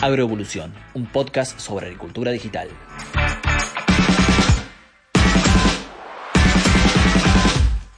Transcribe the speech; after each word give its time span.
Agroevolución, 0.00 0.72
un 0.94 1.06
podcast 1.06 1.58
sobre 1.58 1.86
agricultura 1.86 2.30
digital. 2.30 2.68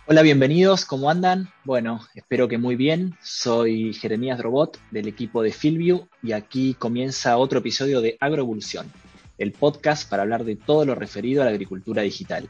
Hola, 0.07 0.23
bienvenidos, 0.23 0.87
¿cómo 0.87 1.11
andan? 1.11 1.51
Bueno, 1.63 2.01
espero 2.15 2.49
que 2.49 2.57
muy 2.57 2.75
bien. 2.75 3.17
Soy 3.21 3.93
Jeremías 3.93 4.39
Drobot 4.39 4.79
del 4.91 5.09
equipo 5.09 5.43
de 5.43 5.53
Fieldview 5.53 6.09
y 6.23 6.33
aquí 6.33 6.73
comienza 6.73 7.37
otro 7.37 7.59
episodio 7.59 8.01
de 8.01 8.17
Agroevolución, 8.19 8.91
el 9.37 9.53
podcast 9.53 10.09
para 10.09 10.23
hablar 10.23 10.45
de 10.45 10.57
todo 10.57 10.87
lo 10.87 10.95
referido 10.95 11.43
a 11.43 11.45
la 11.45 11.51
agricultura 11.51 12.01
digital. 12.01 12.49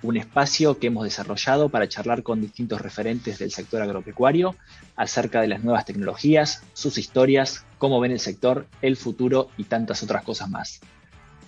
Un 0.00 0.16
espacio 0.16 0.78
que 0.78 0.86
hemos 0.86 1.04
desarrollado 1.04 1.70
para 1.70 1.88
charlar 1.88 2.22
con 2.22 2.40
distintos 2.40 2.80
referentes 2.80 3.38
del 3.38 3.50
sector 3.50 3.82
agropecuario 3.82 4.54
acerca 4.94 5.40
de 5.40 5.48
las 5.48 5.64
nuevas 5.64 5.84
tecnologías, 5.84 6.62
sus 6.72 6.98
historias, 6.98 7.64
cómo 7.78 7.98
ven 7.98 8.12
el 8.12 8.20
sector, 8.20 8.66
el 8.80 8.96
futuro 8.96 9.48
y 9.56 9.64
tantas 9.64 10.02
otras 10.04 10.22
cosas 10.22 10.48
más. 10.48 10.80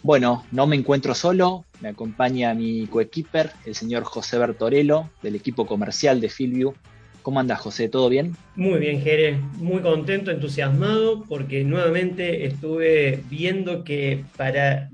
Bueno, 0.03 0.45
no 0.51 0.67
me 0.67 0.77
encuentro 0.77 1.15
solo, 1.15 1.65
me 1.81 1.91
acompaña 1.91 2.55
mi 2.55 2.87
coequiper, 2.87 3.53
el 3.67 3.75
señor 3.75 4.03
José 4.03 4.39
Bertorello, 4.39 5.11
del 5.23 5.37
equipo 5.37 5.67
comercial 5.67 6.21
de 6.21 6.31
Fieldview. 6.31 6.75
¿Cómo 7.23 7.39
anda 7.39 7.55
José? 7.55 7.89
¿Todo 7.89 8.09
bien? 8.09 8.35
Muy 8.57 8.81
bien, 8.81 9.03
Jere. 9.03 9.39
Muy 9.59 9.83
contento, 9.83 10.31
entusiasmado, 10.31 11.23
porque 11.25 11.65
nuevamente 11.65 12.47
estuve 12.47 13.23
viendo 13.29 13.85
que 13.85 14.25
para 14.39 14.89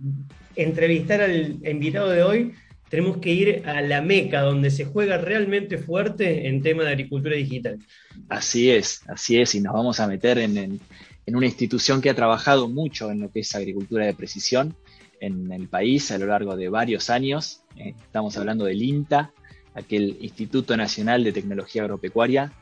entrevistar 0.56 1.20
al 1.22 1.58
invitado 1.64 2.10
de 2.10 2.22
hoy 2.24 2.54
tenemos 2.88 3.18
que 3.18 3.32
ir 3.32 3.62
a 3.66 3.80
la 3.80 4.00
meca, 4.00 4.42
donde 4.42 4.70
se 4.70 4.84
juega 4.84 5.18
realmente 5.18 5.78
fuerte 5.78 6.48
en 6.48 6.62
tema 6.62 6.84
de 6.84 6.90
agricultura 6.90 7.36
digital. 7.36 7.78
Así 8.28 8.70
es, 8.70 9.02
así 9.08 9.40
es, 9.40 9.54
y 9.54 9.60
nos 9.60 9.74
vamos 9.74 10.00
a 10.00 10.06
meter 10.06 10.38
en, 10.38 10.56
en 11.26 11.36
una 11.36 11.46
institución 11.46 12.00
que 12.00 12.10
ha 12.10 12.14
trabajado 12.14 12.68
mucho 12.68 13.10
en 13.10 13.20
lo 13.20 13.30
que 13.30 13.40
es 13.40 13.54
agricultura 13.54 14.06
de 14.06 14.14
precisión 14.14 14.76
en 15.20 15.52
el 15.52 15.68
país 15.68 16.10
a 16.10 16.18
lo 16.18 16.26
largo 16.26 16.56
de 16.56 16.68
varios 16.68 17.10
años. 17.10 17.62
Eh, 17.76 17.94
estamos 18.00 18.36
hablando 18.36 18.64
del 18.64 18.82
INTA, 18.82 19.32
aquel 19.74 20.16
Instituto 20.20 20.76
Nacional 20.76 21.24
de 21.24 21.32
Tecnología 21.32 21.82
Agropecuaria, 21.82 22.52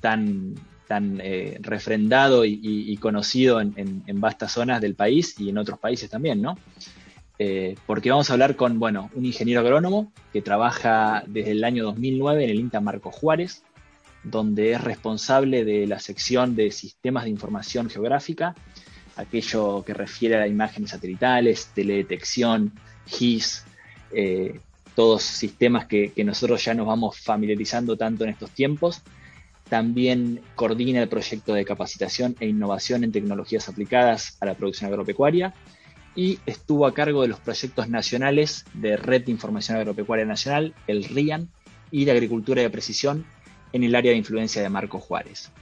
tan, 0.00 0.54
tan 0.88 1.20
eh, 1.22 1.58
refrendado 1.60 2.44
y, 2.44 2.96
conocido 2.98 3.60
en, 3.60 4.20
vastas 4.20 4.52
zonas 4.52 4.80
del 4.80 4.94
país 4.94 5.34
y 5.38 5.48
en 5.48 5.58
otros 5.58 5.78
países 5.78 6.10
también, 6.10 6.42
¿no? 6.42 6.56
Eh, 7.44 7.74
porque 7.86 8.08
vamos 8.08 8.30
a 8.30 8.34
hablar 8.34 8.54
con, 8.54 8.78
bueno, 8.78 9.10
un 9.16 9.26
ingeniero 9.26 9.62
agrónomo 9.62 10.12
que 10.32 10.42
trabaja 10.42 11.24
desde 11.26 11.50
el 11.50 11.64
año 11.64 11.82
2009 11.82 12.44
en 12.44 12.50
el 12.50 12.60
INTA 12.60 12.80
Marco 12.80 13.10
Juárez, 13.10 13.64
donde 14.22 14.70
es 14.70 14.80
responsable 14.80 15.64
de 15.64 15.88
la 15.88 15.98
sección 15.98 16.54
de 16.54 16.70
sistemas 16.70 17.24
de 17.24 17.30
información 17.30 17.90
geográfica, 17.90 18.54
aquello 19.16 19.82
que 19.84 19.92
refiere 19.92 20.36
a 20.36 20.46
imágenes 20.46 20.90
satelitales, 20.90 21.72
teledetección, 21.74 22.74
GIS, 23.06 23.64
eh, 24.12 24.60
todos 24.94 25.24
sistemas 25.24 25.86
que, 25.86 26.12
nosotros 26.24 26.64
ya 26.64 26.74
nos 26.74 26.86
vamos 26.86 27.18
familiarizando 27.18 27.96
tanto 27.96 28.22
en 28.22 28.30
estos 28.30 28.52
tiempos. 28.52 29.02
También 29.68 30.42
coordina 30.54 31.02
el 31.02 31.08
proyecto 31.08 31.54
de 31.54 31.64
capacitación 31.64 32.36
e 32.38 32.46
innovación 32.46 33.02
en 33.02 33.10
tecnologías 33.10 33.68
aplicadas 33.68 34.36
a 34.38 34.46
la 34.46 34.54
producción 34.54 34.88
agropecuaria 34.92 35.52
y 36.14 36.38
estuvo 36.46 36.86
a 36.86 36.94
cargo 36.94 37.22
de 37.22 37.28
los 37.28 37.40
proyectos 37.40 37.88
nacionales 37.88 38.64
de 38.74 38.96
Red 38.96 39.24
de 39.24 39.32
Información 39.32 39.78
Agropecuaria 39.78 40.26
Nacional, 40.26 40.74
el 40.86 41.04
RIAN, 41.04 41.48
y 41.90 42.04
de 42.04 42.12
Agricultura 42.12 42.62
de 42.62 42.70
Precisión, 42.70 43.24
en 43.72 43.84
el 43.84 43.94
área 43.94 44.12
de 44.12 44.18
influencia 44.18 44.62
de 44.62 44.68
Marco 44.68 44.98
Juárez. 44.98 45.52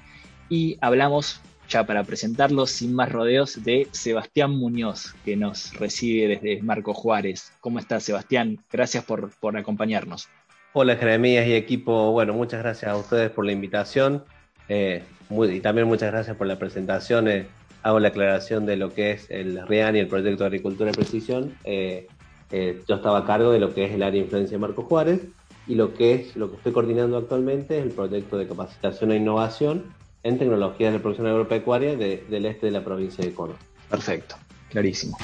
Y 0.49 0.79
hablamos, 0.81 1.41
ya 1.69 1.85
para 1.85 2.05
presentarlo, 2.05 2.67
sin 2.67 2.95
más 2.95 3.11
rodeos, 3.11 3.63
de 3.63 3.89
Sebastián 3.93 4.51
Muñoz, 4.53 5.15
que 5.25 5.37
nos 5.37 5.75
recibe 5.75 6.29
desde 6.29 6.63
Marco 6.63 6.95
Juárez. 6.95 7.53
¿Cómo 7.61 7.79
estás, 7.79 8.05
Sebastián? 8.05 8.59
Gracias 8.73 9.05
por, 9.05 9.31
acompañarnos. 9.57 10.29
Hola, 10.73 10.97
Jeremías 10.97 11.47
y 11.47 11.55
equipo. 11.55 12.13
Bueno, 12.13 12.33
muchas 12.33 12.63
gracias 12.63 12.91
a 12.91 12.97
ustedes 12.97 13.31
por 13.31 13.45
la 13.45 13.53
invitación 13.53 14.25
eh, 14.69 15.03
y 15.29 15.61
también 15.61 15.89
muchas 15.89 16.13
gracias 16.13 16.37
por 16.37 16.47
la 16.47 16.59
presentación. 16.59 17.29
Eh, 17.29 17.47
hago 17.83 18.01
la 18.01 18.09
aclaración 18.09 18.67
de 18.67 18.77
lo 18.77 18.93
que 18.93 19.13
es 19.13 19.31
el 19.31 19.67
RIAN 19.67 19.97
y 19.97 20.01
el 20.01 20.09
proyecto 20.09 20.45
de 20.45 20.49
agricultura 20.49 20.91
de 20.91 20.97
precisión. 20.97 21.57
Eh, 21.65 22.09
yo 22.53 22.97
estaba 22.97 23.19
a 23.19 23.25
cargo 23.25 23.53
de 23.53 23.61
lo 23.61 23.75
que 23.75 23.85
es 23.85 23.93
el 23.93 24.03
área 24.03 24.21
de 24.21 24.25
influencia 24.25 24.57
de 24.57 24.61
Marco 24.61 24.83
Juárez 24.83 25.21
y 25.67 25.77
lo 25.77 25.95
que 25.95 26.15
es 26.15 26.37
lo 26.37 26.51
que 26.51 26.57
estoy 26.57 26.73
coordinando 26.73 27.17
actualmente 27.17 27.79
es 27.79 27.85
el 27.85 27.93
proyecto 27.93 28.39
de 28.39 28.49
capacitación 28.49 29.13
e 29.13 29.17
innovación 29.17 29.95
en 30.23 30.39
tecnologías 30.39 30.93
de 30.93 30.99
producción 30.99 31.29
agropecuaria 31.29 31.97
del 31.97 32.47
este 32.47 32.67
de 32.67 32.73
la 32.73 32.85
provincia 32.85 33.25
de 33.25 33.33
Córdoba. 33.33 33.59
Perfecto, 33.89 34.37
clarísimo. 34.69 35.17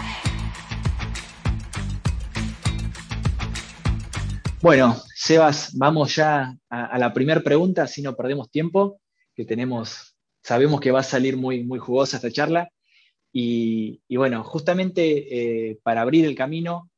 Bueno, 4.62 4.96
Sebas, 5.14 5.76
vamos 5.76 6.16
ya 6.16 6.56
a, 6.70 6.98
la 6.98 7.12
primera 7.12 7.40
pregunta, 7.40 7.82
así 7.82 8.02
no 8.02 8.16
perdemos 8.16 8.50
tiempo, 8.50 9.00
que 9.34 9.44
tenemos, 9.44 10.15
sabemos 10.46 10.80
que 10.80 10.92
va 10.92 11.00
a 11.00 11.02
salir 11.02 11.36
muy, 11.36 11.64
muy 11.64 11.80
jugosa 11.80 12.18
esta 12.18 12.30
charla. 12.30 12.70
Y, 13.32 14.00
bueno, 14.16 14.44
justamente 14.44 15.70
eh, 15.70 15.78
para 15.82 16.02
abrir 16.02 16.24
el 16.24 16.36
camino, 16.36 16.88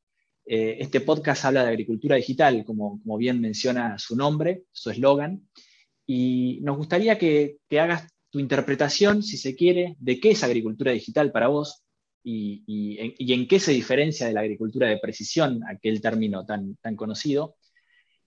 eh, 0.45 0.77
este 0.81 1.01
podcast 1.01 1.47
habla 1.47 1.63
de 1.63 1.71
agricultura 1.71 2.17
digital, 2.17 2.63
como, 2.67 3.01
bien 3.17 3.41
menciona 3.41 3.99
su 3.99 4.17
nombre, 4.17 4.65
su 4.71 4.91
eslogan, 4.91 5.49
y 6.07 6.59
nos 6.61 6.77
gustaría 6.77 7.17
que, 7.19 7.57
hagas 7.71 8.07
tu 8.31 8.39
interpretación, 8.39 9.23
si 9.23 9.39
se 9.39 9.57
quiere, 9.57 9.97
de 9.99 10.21
qué 10.21 10.33
es 10.33 10.45
agricultura 10.45 10.93
digital 10.93 11.33
para 11.33 11.49
vos 11.49 11.83
y, 12.23 12.99
en, 13.19 13.49
qué 13.49 13.59
se 13.59 13.73
diferencia 13.73 14.27
de 14.27 14.35
la 14.35 14.41
agricultura 14.41 14.89
de 14.89 14.99
precisión, 14.99 15.63
aquel 15.67 16.03
término 16.03 16.45
tan, 16.45 16.77
tan 16.83 16.97
conocido, 16.97 17.57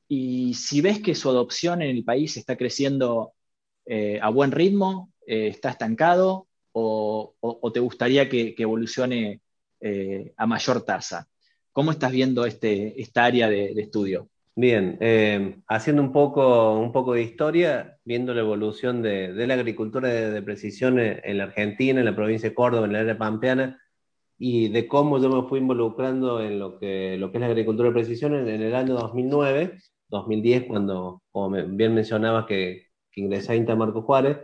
y 0.07 0.55
si 0.55 0.81
ves 0.81 0.99
que 0.99 1.13
su 1.13 1.29
adopción 1.29 1.83
en 1.83 1.95
el 1.95 2.03
país 2.03 2.37
está 2.37 2.57
creciendo 2.57 3.33
eh, 3.85 4.19
a 4.21 4.29
buen 4.29 4.51
ritmo, 4.51 5.11
eh, 5.25 5.47
está 5.47 5.71
estancado, 5.71 6.47
o, 6.73 7.35
te 7.73 7.79
gustaría 7.79 8.29
que, 8.29 8.55
evolucione 8.57 9.41
a 10.37 10.45
mayor 10.45 10.83
tasa. 10.83 11.27
¿Cómo 11.71 11.91
estás 11.91 12.11
viendo 12.11 12.45
este, 12.45 13.01
esta 13.01 13.25
área 13.25 13.49
de, 13.49 13.71
estudio? 13.77 14.27
Bien, 14.55 14.97
eh, 14.99 15.55
haciendo 15.67 16.01
un 16.01 16.11
poco, 16.11 16.77
un 16.77 16.91
poco 16.91 17.13
de 17.13 17.21
historia, 17.21 17.97
viendo 18.03 18.33
la 18.33 18.41
evolución 18.41 19.01
de, 19.01 19.33
la 19.47 19.53
agricultura 19.53 20.09
de, 20.09 20.41
precisión 20.41 20.99
en, 20.99 21.37
la 21.37 21.45
Argentina, 21.45 21.99
en 21.99 22.05
la 22.05 22.15
provincia 22.15 22.49
de 22.49 22.55
Córdoba, 22.55 22.85
en 22.85 22.93
la 22.93 22.99
área 22.99 23.17
pampeana, 23.17 23.81
y 24.37 24.67
de 24.69 24.87
cómo 24.87 25.21
yo 25.21 25.29
me 25.29 25.47
fui 25.47 25.59
involucrando 25.59 26.41
en 26.41 26.59
lo 26.59 26.77
que, 26.77 27.15
lo 27.17 27.31
que 27.31 27.37
es 27.37 27.41
la 27.41 27.47
agricultura 27.47 27.89
de 27.89 27.93
precisión 27.93 28.35
en, 28.35 28.61
el 28.61 28.75
año 28.75 28.95
2009, 28.95 29.77
2010, 30.09 30.65
cuando, 30.65 31.21
como 31.31 31.51
bien 31.51 31.93
mencionabas, 31.93 32.45
que, 32.45 32.90
que 33.11 33.21
ingresé 33.21 33.53
a 33.53 33.55
Inta 33.55 33.75
Marco 33.75 34.01
Juárez, 34.01 34.37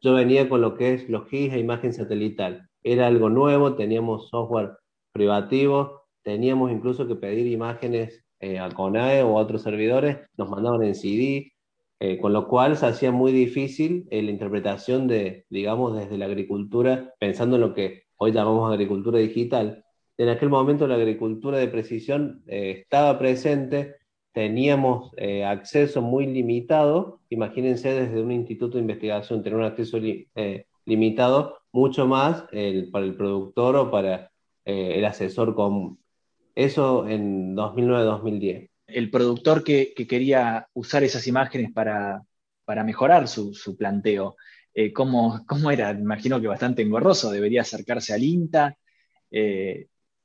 yo 0.00 0.14
venía 0.14 0.48
con 0.48 0.60
lo 0.60 0.76
que 0.76 0.94
es 0.94 1.06
GIS 1.06 1.52
e 1.52 1.58
imagen 1.58 1.92
satelital. 1.92 2.68
Era 2.82 3.06
algo 3.06 3.28
nuevo, 3.28 3.74
teníamos 3.74 4.28
software 4.28 4.76
privativo, 5.12 6.02
teníamos 6.22 6.70
incluso 6.70 7.08
que 7.08 7.16
pedir 7.16 7.46
imágenes 7.46 8.24
eh, 8.40 8.58
a 8.58 8.70
CONAE 8.70 9.22
o 9.22 9.38
a 9.38 9.42
otros 9.42 9.62
servidores, 9.62 10.18
nos 10.36 10.48
mandaban 10.48 10.84
en 10.84 10.94
CD, 10.94 11.52
eh, 12.00 12.18
con 12.18 12.32
lo 12.32 12.46
cual 12.46 12.76
se 12.76 12.86
hacía 12.86 13.10
muy 13.10 13.32
difícil 13.32 14.06
eh, 14.10 14.22
la 14.22 14.30
interpretación 14.30 15.08
de, 15.08 15.46
digamos, 15.50 15.96
desde 15.96 16.16
la 16.18 16.26
agricultura, 16.26 17.12
pensando 17.18 17.56
en 17.56 17.62
lo 17.62 17.74
que 17.74 18.04
hoy 18.16 18.30
llamamos 18.30 18.70
agricultura 18.70 19.18
digital. 19.18 19.84
En 20.16 20.28
aquel 20.28 20.48
momento 20.48 20.86
la 20.86 20.94
agricultura 20.94 21.58
de 21.58 21.68
precisión 21.68 22.42
estaba 22.46 23.18
presente, 23.18 23.96
teníamos 24.38 25.10
acceso 25.44 26.00
muy 26.00 26.24
limitado, 26.26 27.20
imagínense 27.28 27.92
desde 27.92 28.22
un 28.22 28.30
instituto 28.30 28.76
de 28.76 28.82
investigación 28.82 29.42
tener 29.42 29.58
un 29.58 29.64
acceso 29.64 29.98
limitado, 30.84 31.58
mucho 31.72 32.06
más 32.06 32.44
para 32.92 33.04
el 33.04 33.16
productor 33.16 33.74
o 33.74 33.90
para 33.90 34.30
el 34.64 35.04
asesor 35.04 35.56
común. 35.56 35.98
Eso 36.54 37.08
en 37.08 37.56
2009-2010. 37.56 38.70
El 38.86 39.10
productor 39.10 39.62
que, 39.62 39.92
quería 39.94 40.66
usar 40.72 41.04
esas 41.04 41.26
imágenes 41.26 41.72
para, 41.72 42.22
mejorar 42.84 43.28
su, 43.28 43.76
planteo, 43.76 44.36
eh, 44.72 44.92
¿cómo, 44.92 45.44
era? 45.70 45.90
Imagino 45.90 46.40
que 46.40 46.46
bastante 46.46 46.82
engorroso, 46.82 47.30
debería 47.30 47.62
acercarse 47.62 48.14
al 48.14 48.22
INTA. 48.22 48.76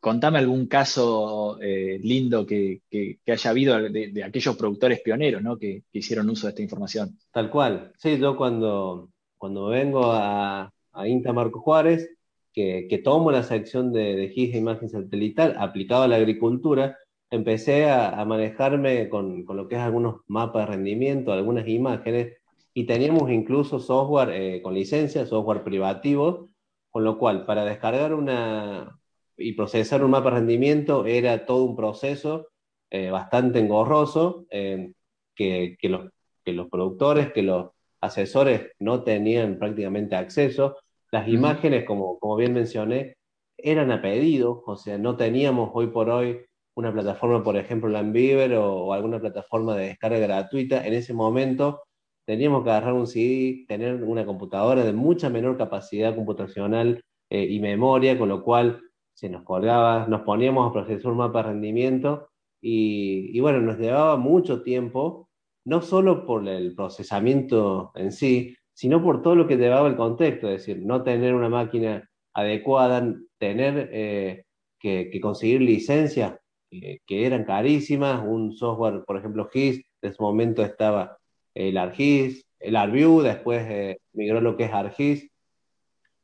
Contame 0.04 0.38
algún 0.38 0.68
caso 0.68 1.58
eh, 1.62 1.98
lindo 2.04 2.46
que, 2.46 2.82
haya 3.26 3.50
habido 3.50 3.80
de, 3.90 4.22
aquellos 4.22 4.58
productores 4.58 5.00
pioneros 5.00 5.42
¿no? 5.42 5.58
que, 5.58 5.84
hicieron 5.94 6.30
uso 6.30 6.46
de 6.46 6.50
esta 6.50 6.62
información. 6.62 7.18
Tal 7.32 7.50
cual. 7.50 7.94
Sí, 7.98 8.18
yo 8.18 8.36
cuando, 8.36 9.12
cuando 9.38 9.68
vengo 9.68 10.12
a, 10.12 10.70
a 10.92 11.08
INTA 11.08 11.32
Marco 11.32 11.62
Juárez, 11.62 12.10
que, 12.52 13.02
tomo 13.02 13.32
la 13.32 13.44
sección 13.44 13.94
de, 13.94 14.18
de 14.18 14.28
GIS 14.28 14.56
imagen 14.56 14.90
satelital 14.90 15.56
aplicado 15.58 16.04
a 16.04 16.10
la 16.10 16.18
agricultura, 16.18 16.98
empecé 17.30 17.90
a, 17.90 18.26
manejarme 18.26 19.08
con, 19.08 19.46
lo 19.48 19.70
que 19.70 19.76
es 19.76 19.82
algunos 19.82 20.18
mapas 20.28 20.68
de 20.68 20.76
rendimiento, 20.76 21.32
algunas 21.32 21.66
imágenes, 21.66 22.38
y 22.74 22.86
teníamos 22.88 23.32
incluso 23.32 23.80
software 23.80 24.32
eh, 24.32 24.62
con 24.62 24.74
licencia, 24.74 25.26
software 25.26 25.64
privativo, 25.64 26.50
con 26.92 27.06
lo 27.06 27.18
cual 27.18 27.46
para 27.46 27.64
descargar 27.64 28.14
una 28.14 29.00
y 29.38 29.54
procesar 29.54 30.04
un 30.04 30.12
mapa 30.12 30.30
de 30.30 30.38
rendimiento 30.38 31.06
era 31.06 31.46
todo 31.46 31.64
un 31.64 31.76
proceso 31.76 32.50
eh, 32.90 33.10
bastante 33.10 33.60
engorroso 33.60 34.46
eh, 34.50 34.94
que, 35.36 35.78
que, 35.80 35.90
los, 35.90 36.10
que 36.44 36.54
los 36.54 36.70
productores, 36.70 37.32
que 37.32 37.44
los 37.44 37.72
asesores 38.02 38.72
no 38.80 39.04
tenían 39.04 39.58
prácticamente 39.58 40.16
acceso. 40.16 40.78
Las 41.12 41.28
imágenes, 41.28 41.86
como, 41.86 42.20
como 42.20 42.36
bien 42.36 42.54
mencioné, 42.54 43.16
eran 43.58 43.92
a 43.92 44.02
pedido, 44.02 44.64
o 44.66 44.76
sea, 44.76 44.98
no 44.98 45.16
teníamos 45.16 45.72
hoy 45.74 45.88
por 45.88 46.10
hoy 46.10 46.42
una 46.76 46.92
plataforma, 46.92 47.44
por 47.44 47.56
ejemplo, 47.56 47.90
Lambiver 47.90 48.56
o, 48.56 48.86
o 48.86 48.94
alguna 48.94 49.20
plataforma 49.20 49.76
de 49.76 49.88
descarga 49.88 50.20
gratuita. 50.20 50.86
En 50.86 50.94
ese 50.94 51.14
momento 51.14 51.82
teníamos 52.26 52.64
que 52.64 52.72
agarrar 52.72 52.94
un 52.94 53.08
CD, 53.08 53.66
tener 53.68 54.04
una 54.04 54.26
computadora 54.26 54.84
de 54.84 54.94
mucha 54.94 55.30
menor 55.30 55.58
capacidad 55.58 56.16
computacional 56.16 57.04
eh, 57.30 57.48
y 57.50 57.60
memoria, 57.60 58.18
con 58.18 58.30
lo 58.30 58.44
cual 58.44 58.82
se 59.14 59.30
nos 59.30 59.44
colgaba, 59.44 60.08
nos 60.08 60.22
poníamos 60.22 60.70
a 60.70 60.74
procesar 60.74 61.12
un 61.12 61.18
mapa 61.18 61.44
de 61.44 61.50
rendimiento 61.50 62.30
y, 62.62 63.40
bueno, 63.42 63.60
nos 63.62 63.78
llevaba 63.78 64.16
mucho 64.18 64.64
tiempo, 64.64 65.30
no 65.66 65.82
solo 65.82 66.26
por 66.26 66.48
el 66.48 66.76
procesamiento 66.76 67.92
en 67.96 68.12
sí, 68.12 68.56
sino 68.74 69.04
por 69.04 69.22
todo 69.22 69.36
lo 69.36 69.48
que 69.48 69.58
llevaba 69.58 69.88
el 69.88 69.98
contexto, 69.98 70.48
es 70.48 70.66
decir, 70.66 70.84
no 70.86 71.04
tener 71.04 71.36
una 71.36 71.50
máquina 71.50 72.10
adecuada, 72.34 73.16
tener 73.38 73.90
eh, 73.92 74.46
que, 74.80 75.20
conseguir 75.22 75.62
licencias 75.62 76.40
que 76.72 77.26
eran 77.26 77.44
carísimas, 77.44 78.24
un 78.26 78.54
software, 78.54 79.04
por 79.06 79.18
ejemplo, 79.18 79.48
GIS, 79.52 79.78
en 80.02 80.10
ese 80.10 80.22
momento 80.22 80.64
estaba 80.64 81.18
el 81.54 81.78
ARGIS, 81.78 82.46
el 82.60 82.76
ARView, 82.76 83.22
después 83.22 83.64
eh, 83.70 84.00
migró 84.14 84.42
lo 84.42 84.58
que 84.58 84.66
es 84.66 84.74
ARGIS, 84.74 85.30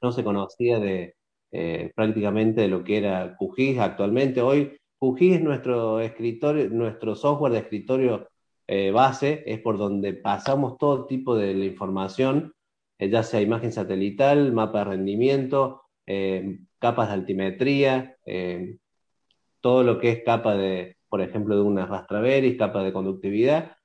no 0.01 0.11
se 0.11 0.23
conocía 0.23 0.79
de, 0.79 1.15
eh, 1.51 1.91
prácticamente 1.95 2.61
de 2.61 2.67
lo 2.67 2.83
que 2.83 2.97
era 2.97 3.35
QGIS 3.35 3.79
actualmente. 3.79 4.41
Hoy 4.41 4.77
QGIS 4.99 5.35
es 5.37 5.41
nuestro, 5.41 5.99
escritorio, 5.99 6.69
nuestro 6.69 7.15
software 7.15 7.53
de 7.53 7.59
escritorio 7.59 8.27
eh, 8.67 8.91
base, 8.91 9.43
es 9.47 9.59
por 9.59 9.79
donde 9.79 10.13
pasamos 10.13 10.77
todo 10.77 11.07
tipo 11.07 11.35
de 11.35 11.53
información, 11.65 12.53
eh, 12.99 13.09
ya 13.09 13.23
sea 13.23 13.41
imagen 13.41 13.71
satelital, 13.71 14.53
mapa 14.53 14.79
de 14.79 14.85
rendimiento, 14.85 15.81
capas 16.79 17.09
de 17.09 17.13
altimetría, 17.13 18.15
todo 19.61 19.83
lo 19.83 19.99
que 19.99 20.09
es 20.09 20.23
capa 20.23 20.55
de, 20.55 20.97
por 21.07 21.21
ejemplo, 21.21 21.55
de 21.55 21.61
una 21.61 21.85
rastraveris, 21.85 22.57
capa 22.57 22.83
de 22.83 22.93
conductividad, 22.93 23.75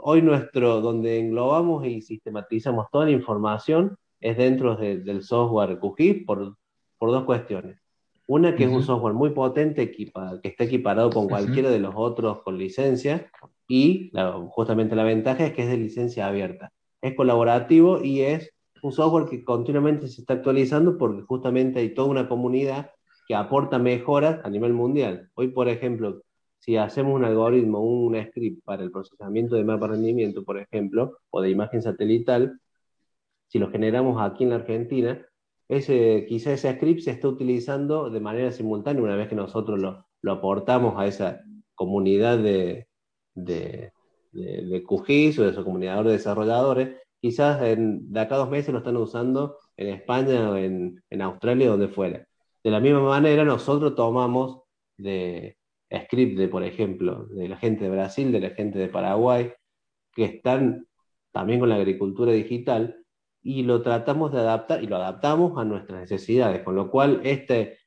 hoy 0.00 0.22
nuestro, 0.22 0.80
donde 0.80 1.18
englobamos 1.18 1.86
y 1.86 2.02
sistematizamos 2.02 2.88
toda 2.90 3.06
la 3.06 3.12
información 3.12 3.96
es 4.20 4.36
dentro 4.36 4.76
de, 4.76 4.98
del 4.98 5.22
software 5.22 5.78
QGIS 5.78 6.24
por, 6.26 6.56
por 6.98 7.10
dos 7.10 7.24
cuestiones. 7.24 7.78
Una 8.26 8.56
que 8.56 8.64
uh 8.64 8.68
-huh. 8.68 8.70
es 8.70 8.76
un 8.76 8.82
software 8.82 9.14
muy 9.14 9.30
potente 9.30 9.82
equipa, 9.82 10.40
que 10.42 10.48
está 10.48 10.64
equiparado 10.64 11.10
con 11.10 11.28
cualquiera 11.28 11.68
uh 11.68 11.70
-huh. 11.70 11.74
de 11.74 11.80
los 11.80 11.94
otros 11.96 12.42
con 12.42 12.58
licencia 12.58 13.30
y 13.68 14.10
la, 14.12 14.32
justamente 14.50 14.96
la 14.96 15.04
ventaja 15.04 15.46
es 15.46 15.52
que 15.52 15.62
es 15.62 15.68
de 15.68 15.76
licencia 15.76 16.26
abierta. 16.26 16.72
Es 17.00 17.14
colaborativo 17.14 18.02
y 18.02 18.22
es 18.22 18.52
un 18.82 18.92
software 18.92 19.28
que 19.28 19.44
continuamente 19.44 20.08
se 20.08 20.20
está 20.20 20.34
actualizando 20.34 20.98
porque 20.98 21.22
justamente 21.22 21.80
hay 21.80 21.94
toda 21.94 22.08
una 22.08 22.28
comunidad 22.28 22.90
que 23.26 23.34
aporta 23.34 23.78
mejoras 23.78 24.44
a 24.44 24.50
nivel 24.50 24.72
mundial. 24.72 25.30
Hoy, 25.34 25.48
por 25.48 25.68
ejemplo, 25.68 26.22
si 26.60 26.76
hacemos 26.76 27.14
un 27.14 27.24
algoritmo, 27.24 27.80
un 27.80 28.16
script 28.28 28.64
para 28.64 28.82
el 28.82 28.90
procesamiento 28.90 29.56
de 29.56 29.64
mapa 29.64 29.86
de 29.86 29.94
rendimiento, 29.94 30.44
por 30.44 30.58
ejemplo, 30.58 31.18
o 31.30 31.40
de 31.40 31.50
imagen 31.50 31.82
satelital, 31.82 32.60
si 33.48 33.58
lo 33.58 33.70
generamos 33.70 34.20
aquí 34.20 34.44
en 34.44 34.50
la 34.50 34.56
Argentina, 34.56 35.24
ese, 35.68 36.26
ese 36.34 36.56
script 36.56 37.00
se 37.00 37.10
está 37.12 37.28
utilizando 37.28 38.10
de 38.10 38.20
manera 38.20 38.52
simultánea 38.52 39.02
una 39.02 39.16
vez 39.16 39.28
que 39.28 39.34
nosotros 39.34 39.80
lo, 39.80 40.06
aportamos 40.32 40.94
a 40.98 41.06
esa 41.06 41.40
comunidad 41.74 42.38
de, 42.38 42.88
de, 43.34 43.92
de, 44.32 44.84
QGIS 44.84 45.38
o 45.38 45.44
de 45.44 45.50
esa 45.50 45.64
comunidad 45.64 46.02
de 46.04 46.12
desarrolladores, 46.12 46.96
quizás 47.20 47.62
en, 47.62 48.12
de 48.12 48.20
acá 48.20 48.34
a 48.36 48.38
dos 48.38 48.50
meses 48.50 48.72
lo 48.72 48.78
están 48.78 48.96
usando 48.96 49.58
en 49.76 49.88
España 49.88 50.50
o 50.50 50.56
en, 50.56 51.02
en 51.10 51.22
Australia, 51.22 51.68
donde 51.68 51.88
fuera. 51.88 52.26
De 52.64 52.70
la 52.70 52.80
misma 52.80 53.00
manera, 53.00 53.44
nosotros 53.44 53.94
tomamos 53.94 54.62
de, 54.96 55.56
script 55.94 56.38
de, 56.38 56.48
por 56.48 56.64
ejemplo, 56.64 57.26
de 57.26 57.48
la 57.48 57.56
gente 57.56 57.84
de 57.84 57.90
Brasil, 57.90 58.32
de 58.32 58.40
la 58.40 58.50
gente 58.50 58.78
de 58.78 58.88
Paraguay, 58.88 59.52
que 60.12 60.24
están 60.24 60.86
también 61.32 61.60
con 61.60 61.68
la 61.68 61.76
agricultura 61.76 62.32
digital, 62.32 62.96
y 63.46 63.62
lo 63.62 63.80
tratamos 63.80 64.32
de 64.32 64.40
adaptar 64.40 64.82
y 64.82 64.88
lo 64.88 64.96
adaptamos 64.96 65.56
a 65.56 65.64
nuestras 65.64 66.00
necesidades, 66.00 66.64
con 66.64 66.74
lo 66.74 66.90
cual 66.90 67.20
este, 67.22 67.78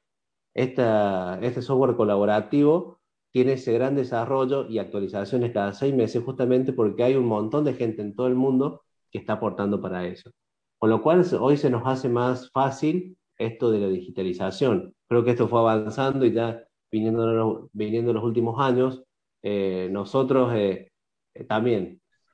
esta, 0.53 1.38
este 1.41 1.61
software 1.61 1.97
colaborativo 1.97 3.01
tiene 3.31 3.53
ese 3.53 3.73
gran 3.73 3.94
desarrollo 3.94 4.69
y 4.69 4.79
actualizaciones 4.79 5.51
cada 5.51 5.73
seis 5.73 5.94
meses 5.94 6.23
justamente 6.23 6.71
porque 6.71 7.03
hay 7.03 7.15
un 7.15 7.25
montón 7.25 7.65
de 7.65 7.73
gente 7.73 8.01
en 8.01 8.15
todo 8.15 8.27
el 8.27 8.35
mundo 8.35 8.83
que 9.11 9.17
está 9.19 9.33
aportando 9.33 9.81
para 9.81 10.07
eso. 10.07 10.31
Con 10.77 10.91
lo 10.91 11.01
cual 11.01 11.25
hoy 11.41 11.57
se 11.57 11.69
nos 11.69 11.85
hace 11.85 12.07
más 12.07 12.50
fácil 12.51 13.17
esto 13.38 13.69
de 13.69 13.79
la 13.79 13.88
digitalización. 13.89 14.95
Creo 15.09 15.25
que 15.25 15.31
esto 15.31 15.50
fue 15.50 15.59
avanzando 15.59 16.25
y 16.25 16.31
ya 16.31 16.63
viniendo, 16.89 17.69
viniendo 17.73 18.11
en 18.11 18.15
los 18.15 18.23
últimos 18.23 18.57
años, 18.61 19.03
eh, 19.44 19.89
nosotros 19.91 20.53
eh, 20.56 20.94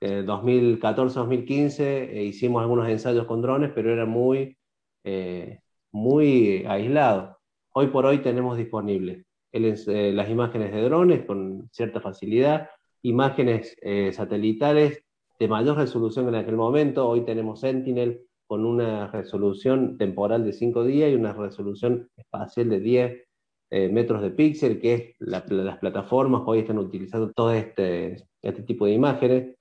eh, 0.01 0.23
también, 0.25 0.79
2014-2015, 0.79 2.23
hicimos 2.23 2.61
algunos 2.61 2.89
ensayos 2.89 3.25
con 3.25 3.41
drones, 3.41 3.71
pero 3.73 3.91
era 3.91 4.05
muy, 4.05 4.57
muy 5.91 6.65
aislado. 6.67 7.37
Hoy 7.73 7.87
por 7.87 8.05
hoy 8.05 8.19
tenemos 8.19 8.57
disponibles 8.57 9.25
el, 9.51 10.15
las 10.15 10.29
imágenes 10.29 10.71
de 10.71 10.81
drones 10.81 11.25
con 11.25 11.69
cierta 11.71 12.01
facilidad, 12.01 12.69
imágenes 13.01 13.75
satelitales 14.11 15.03
de 15.39 15.47
mayor 15.47 15.77
resolución 15.77 16.27
en 16.29 16.35
aquel 16.35 16.55
momento. 16.55 17.07
Hoy 17.07 17.21
tenemos 17.21 17.59
Sentinel 17.59 18.25
con 18.47 18.65
una 18.65 19.07
resolución 19.07 19.97
temporal 19.97 20.45
de 20.45 20.53
5 20.53 20.83
días 20.83 21.11
y 21.11 21.15
una 21.15 21.33
resolución 21.33 22.09
espacial 22.15 22.69
de 22.69 22.79
10 22.79 23.23
eh, 23.71 23.89
metros 23.89 24.21
de 24.21 24.31
píxel, 24.31 24.79
que 24.79 24.93
es 24.93 25.15
la, 25.19 25.43
las 25.47 25.79
plataformas 25.79 26.43
hoy 26.45 26.59
están 26.59 26.77
utilizando 26.77 27.31
todo 27.31 27.51
este, 27.51 28.17
este 28.41 28.63
tipo 28.63 28.85
de 28.85 28.93
imágenes. 28.93 29.54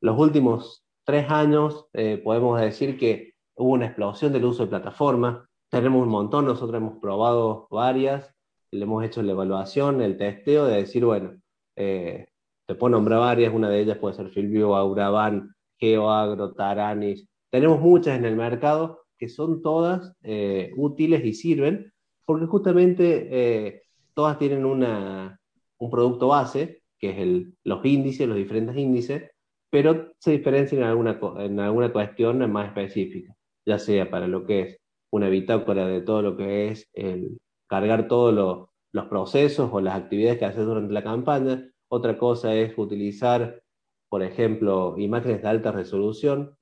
Los 0.00 0.18
últimos 0.18 0.84
tres 1.04 1.30
años 1.30 1.86
eh, 1.92 2.20
podemos 2.22 2.60
decir 2.60 2.98
que 2.98 3.34
hubo 3.56 3.72
una 3.72 3.86
explosión 3.86 4.32
del 4.32 4.44
uso 4.44 4.64
de 4.64 4.70
plataformas. 4.70 5.44
Tenemos 5.68 6.02
un 6.02 6.08
montón, 6.08 6.46
nosotros 6.46 6.76
hemos 6.76 6.98
probado 7.00 7.66
varias, 7.70 8.32
le 8.70 8.84
hemos 8.84 9.04
hecho 9.04 9.22
la 9.22 9.32
evaluación, 9.32 10.00
el 10.00 10.16
testeo 10.16 10.66
de 10.66 10.76
decir, 10.76 11.04
bueno, 11.04 11.40
eh, 11.76 12.26
te 12.66 12.74
puedo 12.74 12.92
nombrar 12.92 13.20
varias, 13.20 13.54
una 13.54 13.68
de 13.70 13.80
ellas 13.80 13.98
puede 13.98 14.14
ser 14.14 14.28
Filvio, 14.30 14.76
Auraban, 14.76 15.54
GeoAgro, 15.78 16.52
Taranis. 16.52 17.26
Tenemos 17.50 17.80
muchas 17.80 18.18
en 18.18 18.24
el 18.24 18.36
mercado 18.36 19.02
que 19.16 19.28
son 19.28 19.62
todas 19.62 20.12
eh, 20.22 20.72
útiles 20.76 21.24
y 21.24 21.34
sirven, 21.34 21.92
porque 22.24 22.46
justamente 22.46 23.28
eh, 23.30 23.82
todas 24.14 24.38
tienen 24.38 24.64
una, 24.64 25.40
un 25.78 25.90
producto 25.90 26.28
base, 26.28 26.82
que 26.98 27.10
es 27.10 27.18
el, 27.18 27.54
los 27.64 27.84
índices, 27.84 28.28
los 28.28 28.36
diferentes 28.36 28.76
índices, 28.76 29.30
pero 29.70 30.12
se 30.18 30.32
diferencian 30.32 30.82
en 30.82 30.88
alguna, 30.88 31.18
en 31.38 31.60
alguna 31.60 31.92
cuestión 31.92 32.50
más 32.50 32.68
específica, 32.68 33.34
ya 33.66 33.78
sea 33.78 34.10
para 34.10 34.26
lo 34.26 34.44
que 34.46 34.60
es 34.60 34.76
una 35.10 35.28
bitácora 35.28 35.86
de 35.86 36.00
todo 36.00 36.22
lo 36.22 36.36
que 36.36 36.68
es 36.68 36.88
el 36.92 37.38
cargar 37.68 38.08
todos 38.08 38.34
lo, 38.34 38.70
los 38.92 39.06
procesos 39.06 39.70
o 39.72 39.80
las 39.80 39.96
actividades 39.96 40.38
que 40.38 40.44
haces 40.44 40.64
durante 40.64 40.92
la 40.92 41.02
campaña. 41.02 41.70
Otra 41.90 42.18
cosa 42.18 42.54
es 42.54 42.76
utilizar, 42.76 43.62
por 44.08 44.22
ejemplo, 44.22 44.94
imágenes 44.98 45.42
de 45.42 45.48
alta 45.48 45.72
resolución 45.72 46.56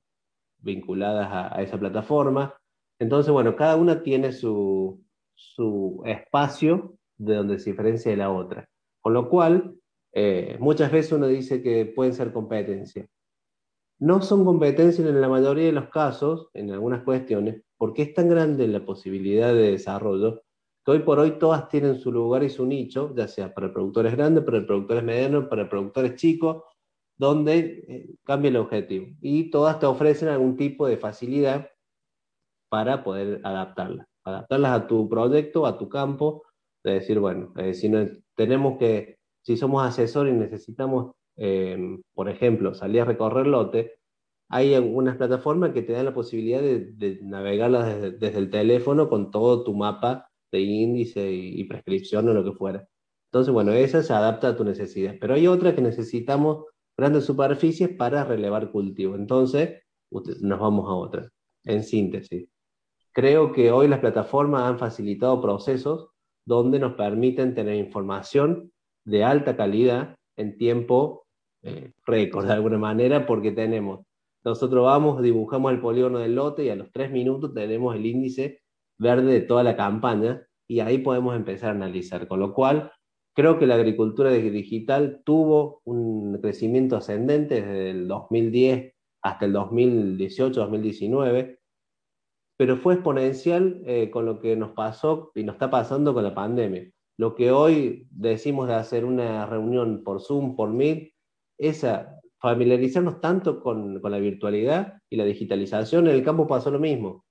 vinculadas 0.58 1.28
a, 1.30 1.56
a 1.56 1.62
esa 1.62 1.78
plataforma. 1.78 2.54
Entonces, 2.98 3.32
bueno, 3.32 3.56
cada 3.56 3.76
una 3.76 4.02
tiene 4.02 4.32
su, 4.32 5.04
su 5.34 6.02
espacio 6.04 6.96
de 7.18 7.34
donde 7.36 7.58
se 7.58 7.70
diferencia 7.70 8.10
de 8.10 8.16
la 8.16 8.30
otra. 8.30 8.68
Con 9.00 9.14
lo 9.14 9.28
cual, 9.28 9.76
eh, 10.16 10.56
muchas 10.61 10.90
veces 10.90 11.12
uno 11.12 11.26
dice 11.26 11.62
que 11.62 11.85
pueden 11.87 12.14
ser 12.14 12.32
competencia. 12.32 13.06
No 13.99 14.23
son 14.23 14.44
competencias 14.44 15.06
en 15.06 15.20
la 15.20 15.28
mayoría 15.28 15.66
de 15.66 15.73
los 15.73 15.88
casos, 15.90 16.49
en 16.54 16.70
algunas 16.70 17.02
cuestiones, 17.02 17.62
porque 17.76 18.02
es 18.02 18.14
tan 18.14 18.28
grande 18.28 18.66
la 18.68 18.85
posibilidad 18.85 19.52
de 19.54 19.73
desarrollo 19.73 20.42
que 20.85 20.92
hoy 20.92 21.00
por 21.00 21.18
hoy 21.18 21.32
todas 21.38 21.68
tienen 21.68 21.99
su 21.99 22.12
lugar 22.12 22.44
y 22.44 22.49
su 22.49 22.64
nicho, 22.64 23.12
ya 23.16 23.28
sea 23.28 23.52
para 23.52 23.73
productores 23.73 24.16
grandes, 24.16 24.44
para 24.44 24.64
productores 24.64 25.02
medianos, 25.04 25.46
para 25.49 25.68
productores 25.68 26.14
chicos, 26.14 26.62
donde 27.18 27.85
eh, 27.88 28.14
cambia 28.25 28.50
el 28.50 28.56
objetivo. 28.56 29.08
Y 29.20 29.50
todas 29.50 29.78
te 29.80 29.87
ofrecen 29.87 30.28
algún 30.28 30.56
tipo 30.56 30.87
de 30.87 30.96
facilidad 30.96 31.68
para 32.68 33.02
poder 33.04 33.40
adaptarla 33.44 34.06
adaptarlas 34.26 34.73
a 34.73 34.87
tu 34.87 35.08
proyecto, 35.08 35.66
a 35.66 35.78
tu 35.78 35.88
campo, 35.88 36.42
de 36.85 36.94
decir, 36.94 37.18
bueno, 37.20 37.52
eh, 37.56 37.75
si 37.75 37.88
no, 37.88 38.06
tenemos 38.35 38.78
que, 38.78 39.15
si 39.46 39.56
somos 39.56 39.86
asesores 39.86 40.34
y 40.34 40.36
necesitamos, 40.36 41.14
eh, 41.36 41.78
por 42.14 42.28
ejemplo, 42.28 42.74
salir 42.74 43.02
a 43.02 43.04
recorrer 43.04 43.46
lote, 43.46 43.92
hay 44.48 44.74
algunas 44.74 45.16
plataformas 45.16 45.72
que 45.72 45.82
te 45.82 45.92
dan 45.92 46.04
la 46.04 46.14
posibilidad 46.14 46.60
de, 46.60 47.20
navegarlas 47.22 48.18
desde, 48.18 48.38
el 48.38 48.50
teléfono 48.50 49.08
con 49.08 49.30
todo 49.30 49.62
tu 49.62 49.72
mapa 49.72 50.28
de 50.50 50.60
índice 50.60 51.30
y, 51.30 51.62
prescripción 51.62 52.28
o 52.28 52.34
lo 52.34 52.42
que 52.42 52.58
fuera. 52.58 52.88
Entonces, 53.30 53.54
bueno, 53.54 53.70
esa 53.72 54.02
se 54.02 54.12
adapta 54.12 54.48
a 54.48 54.56
tu 54.56 54.64
necesidad. 54.64 55.14
Pero 55.20 55.34
hay 55.34 55.46
otras 55.46 55.74
que 55.74 55.82
necesitamos 55.82 56.64
grandes 56.96 57.24
superficies 57.24 57.90
para 57.90 58.24
relevar 58.24 58.72
cultivo. 58.72 59.14
Entonces, 59.14 59.80
nos 60.10 60.58
vamos 60.58 60.88
a 60.88 60.94
otra. 60.94 61.30
En 61.64 61.84
síntesis, 61.84 62.48
creo 63.12 63.52
que 63.52 63.70
hoy 63.70 63.86
las 63.86 64.00
plataformas 64.00 64.62
han 64.62 64.78
facilitado 64.80 65.40
procesos 65.40 66.08
donde 66.44 66.80
nos 66.80 66.94
permiten 66.94 67.54
tener 67.54 67.76
información 67.76 68.72
de 69.06 69.25
alta 69.25 69.56
calidad 69.56 70.16
en 70.36 70.58
tiempo 70.58 71.25
eh, 71.62 71.92
récord, 72.04 72.46
de 72.46 72.52
alguna 72.52 72.78
manera, 72.78 73.26
porque 73.26 73.52
tenemos, 73.52 74.04
nosotros 74.44 74.84
vamos, 74.84 75.22
dibujamos 75.22 75.72
el 75.72 75.80
polígono 75.80 76.18
del 76.18 76.34
lote 76.34 76.64
y 76.64 76.68
a 76.68 76.76
los 76.76 76.92
tres 76.92 77.10
minutos 77.10 77.54
tenemos 77.54 77.96
el 77.96 78.04
índice 78.04 78.60
verde 78.98 79.32
de 79.32 79.40
toda 79.40 79.62
la 79.62 79.76
campaña 79.76 80.46
y 80.68 80.80
ahí 80.80 80.98
podemos 80.98 81.34
empezar 81.34 81.70
a 81.70 81.72
analizar. 81.72 82.28
Con 82.28 82.40
lo 82.40 82.52
cual, 82.52 82.92
creo 83.34 83.58
que 83.58 83.66
la 83.66 83.76
agricultura 83.76 84.30
digital 84.30 85.22
tuvo 85.25 85.80
un 85.84 86.38
crecimiento 86.40 86.96
ascendente 86.96 87.62
desde 87.62 87.90
el 87.90 88.08
2010 88.08 88.94
hasta 89.22 89.46
el 89.46 89.54
2018-2019, 89.54 91.58
pero 92.56 92.76
fue 92.76 92.94
exponencial 92.94 93.82
eh, 93.86 94.10
con 94.10 94.26
lo 94.26 94.40
que 94.40 94.56
nos 94.56 94.72
pasó 94.72 95.30
y 95.34 95.44
nos 95.44 95.54
está 95.56 95.70
pasando 95.70 96.14
con 96.14 96.25
la 96.25 96.34
pandemia. 96.34 96.90
Lo 97.18 97.35
que 97.35 97.50
hoy 97.50 98.06
decimos 98.11 98.68
de 98.68 98.75
hacer 98.75 99.04
una 99.04 99.46
reunión 99.46 100.02
por 100.04 100.20
Zoom, 100.20 100.54
por 100.54 100.70
Meet, 100.70 101.12
es 101.58 101.87
familiarizarnos 102.38 103.20
tanto 103.20 103.61
con, 103.61 104.02
la 104.02 104.18
virtualidad 104.18 104.99
y 105.08 105.16
la 105.16 105.25
digitalización. 105.25 106.06
En 106.06 106.14
el 106.14 106.23
campo 106.23 106.46
pasó 106.46 106.70
lo 106.70 106.78
mismo. 106.78 107.25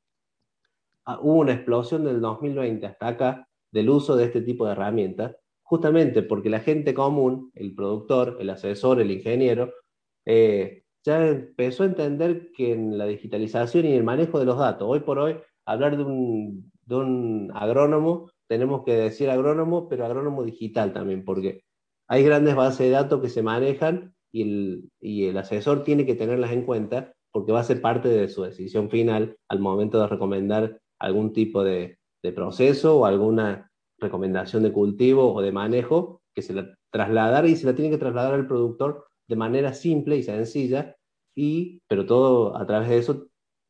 Ah, 1.06 1.20
hubo 1.22 1.36
una 1.36 1.54
explosión 1.54 2.04
del 2.04 2.20
2020 2.20 2.86
hasta 2.88 3.08
acá 3.08 3.48
del 3.72 3.90
uso 3.90 4.16
de 4.16 4.26
este 4.26 4.42
tipo 4.42 4.66
de 4.66 4.72
herramientas, 4.72 5.36
justamente 5.62 6.24
porque 6.24 6.50
la 6.50 6.62
gente 6.62 6.96
común, 6.96 7.52
el 7.54 7.76
productor, 7.76 8.38
el 8.40 8.50
asesor, 8.50 9.00
el 9.00 9.12
ingeniero, 9.12 9.72
eh, 10.26 10.84
ya 11.04 11.28
empezó 11.28 11.84
a 11.84 11.88
entender 11.88 12.52
que 12.52 12.72
en 12.74 12.98
la 12.98 13.06
digitalización 13.06 13.86
y 13.86 13.94
el 13.94 14.04
manejo 14.04 14.40
de 14.40 14.46
los 14.46 14.58
datos, 14.58 14.88
hoy 14.90 15.02
por 15.02 15.20
hoy, 15.20 15.38
hablar 15.66 15.96
de 15.98 16.04
un 16.96 17.52
agrónomo, 17.54 18.32
tenemos 18.48 18.84
que 18.84 18.94
decir 18.94 19.30
agrónomo, 19.30 19.88
pero 19.90 20.06
agrónomo 20.06 20.44
digital 20.44 20.94
también, 20.94 21.26
porque 21.26 21.64
hay 22.08 22.24
grandes 22.24 22.56
bases 22.56 22.88
de 22.88 22.90
datos 22.92 23.22
que 23.22 23.30
se 23.30 23.44
manejan 23.44 24.14
y 24.32 24.42
el, 24.42 24.90
y 25.00 25.26
el 25.26 25.38
asesor 25.38 25.84
tiene 25.84 26.06
que 26.06 26.16
tenerlas 26.16 26.52
en 26.52 26.64
cuenta 26.64 27.14
porque 27.36 27.52
va 27.52 27.60
a 27.60 27.66
ser 27.66 27.82
parte 27.82 28.08
de 28.08 28.30
su 28.30 28.44
decisión 28.44 28.90
final 28.90 29.36
al 29.50 29.60
momento 29.60 30.00
de 30.00 30.08
recomendar 30.08 30.80
algún 31.00 31.34
tipo 31.34 31.66
de, 31.66 32.00
proceso 32.34 33.00
o 33.00 33.06
alguna 33.06 33.70
recomendación 34.00 34.64
de 34.64 34.72
cultivo 34.72 35.32
o 35.32 35.42
de 35.42 35.52
manejo 35.52 36.22
que 36.34 36.42
se 36.42 36.54
la 36.54 36.74
trasladar 36.92 37.46
y 37.46 37.58
se 37.58 37.68
la 37.68 37.76
tiene 37.76 37.92
que 37.92 37.98
trasladar 37.98 38.34
al 38.34 38.48
productor 38.48 39.06
de 39.28 39.36
manera 39.36 39.74
simple 39.74 40.16
y 40.16 40.24
sencilla, 40.24 40.96
y, 41.36 41.82
pero 41.88 42.06
todo 42.06 42.56
a 42.58 42.66
través 42.66 42.88
de 42.88 42.98
eso 42.98 43.28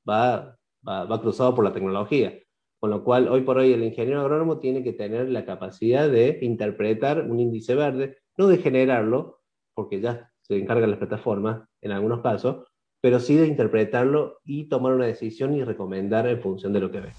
va, 0.08 0.56
va, 0.88 1.22
cruzado 1.22 1.56
por 1.56 1.66
la 1.66 1.74
tecnología. 1.74 2.40
Con 2.86 2.92
lo 2.92 3.04
cual, 3.04 3.30
hoy 3.30 3.42
por 3.42 3.58
hoy 3.58 3.74
el 3.74 3.84
ingeniero 3.84 4.22
agrónomo 4.22 4.60
tiene 4.60 4.84
que 4.84 4.94
tener 4.94 5.28
la 5.30 5.44
capacidad 5.44 6.08
de 6.08 6.38
interpretar 6.44 7.24
un 7.28 7.40
índice 7.40 7.74
verde, 7.74 8.18
no 8.38 8.46
de 8.46 8.60
generarlo, 8.60 9.42
porque 9.74 10.00
ya 10.02 10.32
se 10.44 10.56
encargan 10.56 10.92
las 10.92 11.00
plataformas 11.00 11.68
en 11.82 11.94
algunos 11.94 12.22
casos, 12.22 12.68
pero 13.02 13.20
sí 13.20 13.38
de 13.38 13.48
interpretarlo 13.48 14.38
y 14.46 14.70
tomar 14.70 14.94
una 14.94 15.08
decisión 15.08 15.56
y 15.56 15.64
recomendar 15.64 16.28
en 16.28 16.40
función 16.40 16.74
de 16.74 16.80
lo 16.80 16.92
que 16.92 17.00
ve. 17.00 17.10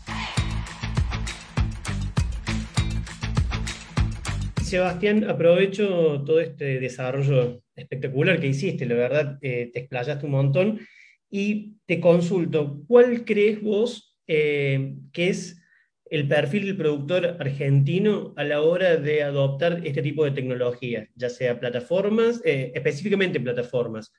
Sebastián, 4.63 5.29
aprovecho 5.29 6.23
todo 6.25 6.39
este 6.39 6.79
desarrollo 6.79 7.61
espectacular 7.75 8.39
que 8.39 8.47
hiciste, 8.47 8.87
la 8.87 8.95
verdad, 8.95 9.39
eh, 9.43 9.73
te 9.73 9.81
explayaste 9.81 10.27
un 10.27 10.31
montón 10.33 10.79
y 11.29 11.75
te 11.87 11.99
consulto, 11.99 12.85
¿cuál 12.87 13.25
crees 13.25 13.61
vos 13.61 14.06
eh, 14.27 14.97
que 15.13 15.29
es 15.29 15.63
el 16.09 16.29
perfil 16.29 16.67
del 16.67 16.77
productor 16.77 17.37
argentino 17.41 18.33
a 18.37 18.45
la 18.45 18.63
hora 18.63 18.97
de 18.97 19.23
adoptar 19.23 19.81
este 19.85 20.03
tipo 20.03 20.25
de 20.25 20.31
tecnología, 20.31 21.09
ya 21.15 21.31
sea 21.31 21.59
plataformas, 21.59 22.41
eh, 22.45 22.73
específicamente 22.75 23.41
plataformas? 23.41 24.13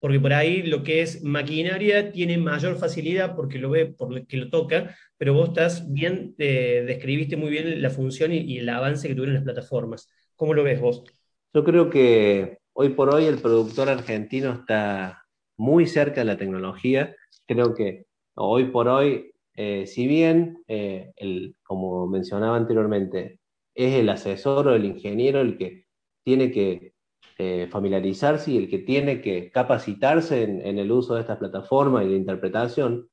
porque 0.00 0.20
por 0.20 0.32
ahí 0.32 0.62
lo 0.62 0.82
que 0.82 1.02
es 1.02 1.22
maquinaria 1.22 2.12
tiene 2.12 2.38
mayor 2.38 2.76
facilidad 2.76 3.34
porque 3.34 3.58
lo 3.58 3.70
ve, 3.70 3.86
porque 3.86 4.36
lo 4.36 4.48
toca, 4.48 4.94
pero 5.16 5.34
vos 5.34 5.48
estás 5.48 5.92
bien, 5.92 6.34
eh, 6.38 6.84
describiste 6.86 7.36
muy 7.36 7.50
bien 7.50 7.82
la 7.82 7.90
función 7.90 8.32
y, 8.32 8.58
el 8.58 8.68
avance 8.68 9.08
que 9.08 9.14
tuvieron 9.14 9.34
las 9.34 9.44
plataformas. 9.44 10.08
¿Cómo 10.36 10.54
lo 10.54 10.62
ves 10.62 10.80
vos? 10.80 11.04
Yo 11.52 11.64
creo 11.64 11.90
que 11.90 12.58
hoy 12.74 12.90
por 12.90 13.12
hoy 13.12 13.24
el 13.24 13.38
productor 13.38 13.88
argentino 13.88 14.52
está 14.52 15.24
muy 15.56 15.86
cerca 15.86 16.20
de 16.20 16.26
la 16.26 16.36
tecnología. 16.36 17.16
Creo 17.46 17.74
que 17.74 18.06
hoy 18.38 18.66
por 18.66 18.88
hoy, 18.88 19.32
eh, 19.54 19.86
si 19.86 20.06
bien, 20.06 20.62
eh, 20.68 21.12
el, 21.16 21.56
como 21.62 22.06
mencionaba 22.06 22.56
anteriormente, 22.56 23.40
es 23.74 23.94
el 23.94 24.08
asesor 24.08 24.68
o 24.68 24.74
el 24.74 24.84
ingeniero 24.84 25.40
el 25.40 25.56
que 25.58 25.84
tiene 26.24 26.50
que 26.50 26.94
eh, 27.38 27.68
familiarizarse 27.70 28.50
y 28.50 28.56
el 28.56 28.68
que 28.68 28.78
tiene 28.80 29.20
que 29.20 29.52
capacitarse 29.52 30.42
en, 30.42 30.78
el 30.78 30.90
uso 30.90 31.14
de 31.14 31.20
estas 31.20 31.38
plataformas 31.38 32.04
y 32.04 32.08
de 32.08 32.16
interpretación, 32.16 33.08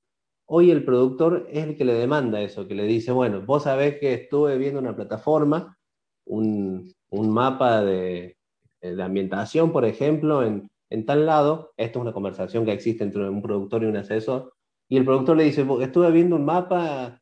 hoy 0.48 0.72
el 0.72 0.84
productor 0.84 1.48
es 1.52 1.64
el 1.64 1.78
que 1.78 1.86
le 1.86 1.94
demanda 1.94 2.42
eso, 2.42 2.68
que 2.68 2.74
le 2.74 2.86
dice, 2.86 3.12
bueno, 3.12 3.44
vos 3.46 3.64
sabés 3.64 4.00
que 4.00 4.16
estuve 4.16 4.58
viendo 4.58 4.80
una 4.80 4.96
plataforma, 4.96 5.78
un, 6.26 6.92
mapa 7.12 7.84
de, 7.84 8.36
ambientación, 8.82 9.72
por 9.72 9.86
ejemplo, 9.86 10.44
en, 10.44 11.06
tal 11.06 11.28
lado, 11.28 11.74
esto 11.78 12.00
es 12.00 12.02
una 12.02 12.14
conversación 12.14 12.66
que 12.66 12.74
existe 12.74 13.04
entre 13.04 13.30
un 13.30 13.44
productor 13.44 13.84
y 13.84 13.86
un 13.86 13.98
asesor, 13.98 14.55
y 14.90 14.98
el 14.98 15.06
productor 15.06 15.38
le 15.38 15.46
dice, 15.46 15.66
estuve 15.82 16.12
viendo 16.12 16.36
un 16.36 16.46
mapa 16.46 17.22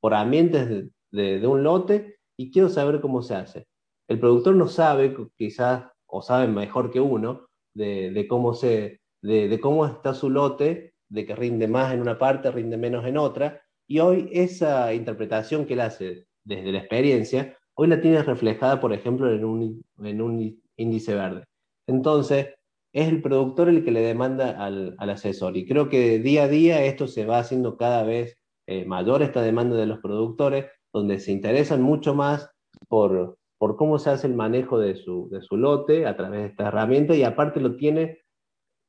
por 0.00 0.14
ambientes 0.14 0.90
de, 1.10 1.46
un 1.46 1.62
lote 1.62 2.18
y 2.36 2.50
quiero 2.50 2.68
saber 2.68 3.00
cómo 3.00 3.22
se 3.22 3.34
hace. 3.34 3.66
El 4.08 4.18
productor 4.20 4.54
no 4.54 4.68
sabe, 4.68 5.14
quizás 5.36 5.84
o 6.06 6.22
saben 6.22 6.54
mejor 6.54 6.90
que 6.90 7.00
uno 7.00 7.48
de, 7.74 8.26
cómo, 8.28 8.54
se, 8.54 9.00
de, 9.22 9.60
cómo 9.60 9.86
está 9.86 10.14
su 10.14 10.30
lote, 10.30 10.94
de 11.08 11.26
que 11.26 11.34
rinde 11.34 11.68
más 11.68 11.92
en 11.92 12.00
una 12.00 12.18
parte, 12.18 12.50
rinde 12.50 12.76
menos 12.76 13.04
en 13.06 13.16
otra, 13.16 13.62
y 13.86 14.00
hoy 14.00 14.28
esa 14.32 14.92
interpretación 14.92 15.64
que 15.64 15.74
él 15.74 15.80
hace 15.80 16.26
desde 16.44 16.72
la 16.72 16.78
experiencia, 16.78 17.56
hoy 17.74 17.88
la 17.88 18.00
tiene 18.00 18.22
reflejada, 18.22 18.80
por 18.80 18.92
ejemplo, 18.92 19.32
en 19.32 19.44
un, 19.44 19.84
en 20.02 20.22
un 20.22 20.62
índice 20.76 21.14
verde. 21.14 21.44
Entonces, 21.86 22.48
es 22.92 23.08
el 23.08 23.22
productor 23.22 23.68
el 23.68 23.84
que 23.84 23.90
le 23.90 24.00
demanda 24.00 24.50
al, 24.64 24.96
asesor, 24.98 25.56
y 25.56 25.66
creo 25.66 25.88
que 25.88 26.18
día 26.18 26.44
a 26.44 26.48
día 26.48 26.84
esto 26.84 27.06
se 27.06 27.26
va 27.26 27.38
haciendo 27.38 27.76
cada 27.76 28.02
vez 28.02 28.38
eh, 28.66 28.84
mayor, 28.84 29.22
esta 29.22 29.42
demanda 29.42 29.76
de 29.76 29.86
los 29.86 30.00
productores, 30.00 30.66
donde 30.92 31.18
se 31.20 31.32
interesan 31.32 31.82
mucho 31.82 32.14
más 32.14 32.50
por, 32.88 33.38
por 33.58 33.76
cómo 33.76 33.98
se 33.98 34.10
hace 34.10 34.26
el 34.26 34.34
manejo 34.34 34.78
de 34.78 34.96
su, 34.96 35.28
de 35.30 35.42
su 35.42 35.56
lote 35.56 36.06
a 36.06 36.16
través 36.16 36.40
de 36.40 36.46
esta 36.48 36.68
herramienta 36.68 37.14
y 37.14 37.24
aparte 37.24 37.60
lo 37.60 37.76
tiene, 37.76 38.20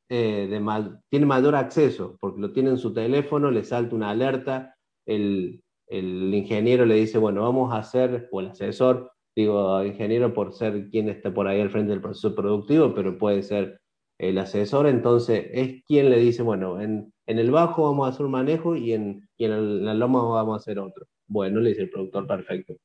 eh, 0.09 0.47
de 0.49 0.95
tiene 1.09 1.25
mayor 1.25 1.55
acceso, 1.55 2.17
porque 2.19 2.41
lo 2.41 2.53
tiene 2.53 2.69
en 2.69 2.77
su 2.77 2.93
teléfono, 2.93 3.51
le 3.51 3.63
salta 3.63 3.95
una 3.95 4.11
alerta, 4.11 4.75
el, 5.05 5.61
el, 5.87 6.33
ingeniero 6.33 6.85
le 6.85 6.95
dice, 6.95 7.17
bueno, 7.17 7.41
vamos 7.41 7.73
a 7.73 7.79
hacer, 7.79 8.29
o 8.31 8.39
el 8.39 8.47
asesor, 8.47 9.11
digo 9.35 9.83
ingeniero 9.83 10.33
por 10.33 10.53
ser 10.53 10.89
quien 10.89 11.09
está 11.09 11.33
por 11.33 11.47
ahí 11.47 11.61
al 11.61 11.69
frente 11.69 11.91
del 11.91 12.01
proceso 12.01 12.35
productivo, 12.35 12.93
pero 12.93 13.17
puede 13.17 13.43
ser 13.43 13.79
el 14.19 14.37
asesor, 14.37 14.87
entonces 14.87 15.47
es 15.51 15.83
quien 15.85 16.09
le 16.09 16.19
dice, 16.19 16.43
bueno, 16.43 16.81
en, 16.81 17.13
en 17.25 17.39
el 17.39 17.51
bajo 17.51 17.83
vamos 17.83 18.05
a 18.05 18.09
hacer 18.09 18.25
un 18.25 18.33
manejo 18.33 18.75
y 18.75 18.93
en, 18.93 19.27
y 19.37 19.45
en, 19.45 19.85
la 19.85 19.93
loma 19.93 20.21
vamos 20.23 20.53
a 20.53 20.57
hacer 20.57 20.77
otro. 20.77 21.07
Bueno, 21.27 21.61
le 21.61 21.69
dice 21.69 21.83
el 21.83 21.89
productor, 21.89 22.27
perfecto. 22.27 22.75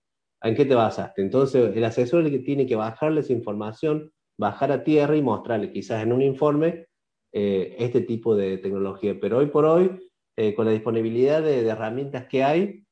¿En 0.43 0.55
qué 0.55 0.65
te 0.65 0.75
basaste? 0.75 1.23
Entonces, 1.23 1.75
el 1.75 1.85
asesor 1.85 2.21
es 2.21 2.27
el 2.27 2.39
que 2.39 2.45
tiene 2.45 2.67
que 2.67 2.77
bajarle 2.77 3.21
esa 3.21 3.33
información, 3.33 4.13
bajar 4.39 4.71
a 4.71 4.85
tierra 4.85 5.17
y 5.17 5.23
mostrarle 5.23 5.73
quizás 5.73 6.03
en 6.03 6.13
un 6.13 6.23
informe 6.23 6.87
eh, 7.33 7.75
este 7.79 8.03
tipo 8.03 8.37
de 8.37 8.59
tecnología. 8.59 9.17
Pero 9.21 9.39
hoy 9.39 9.47
por 9.47 9.65
hoy, 9.65 10.09
eh, 10.37 10.55
con 10.55 10.67
la 10.67 10.73
disponibilidad 10.73 11.43
de, 11.43 11.67
herramientas 11.67 12.27
que 12.27 12.45
hay, 12.45 12.85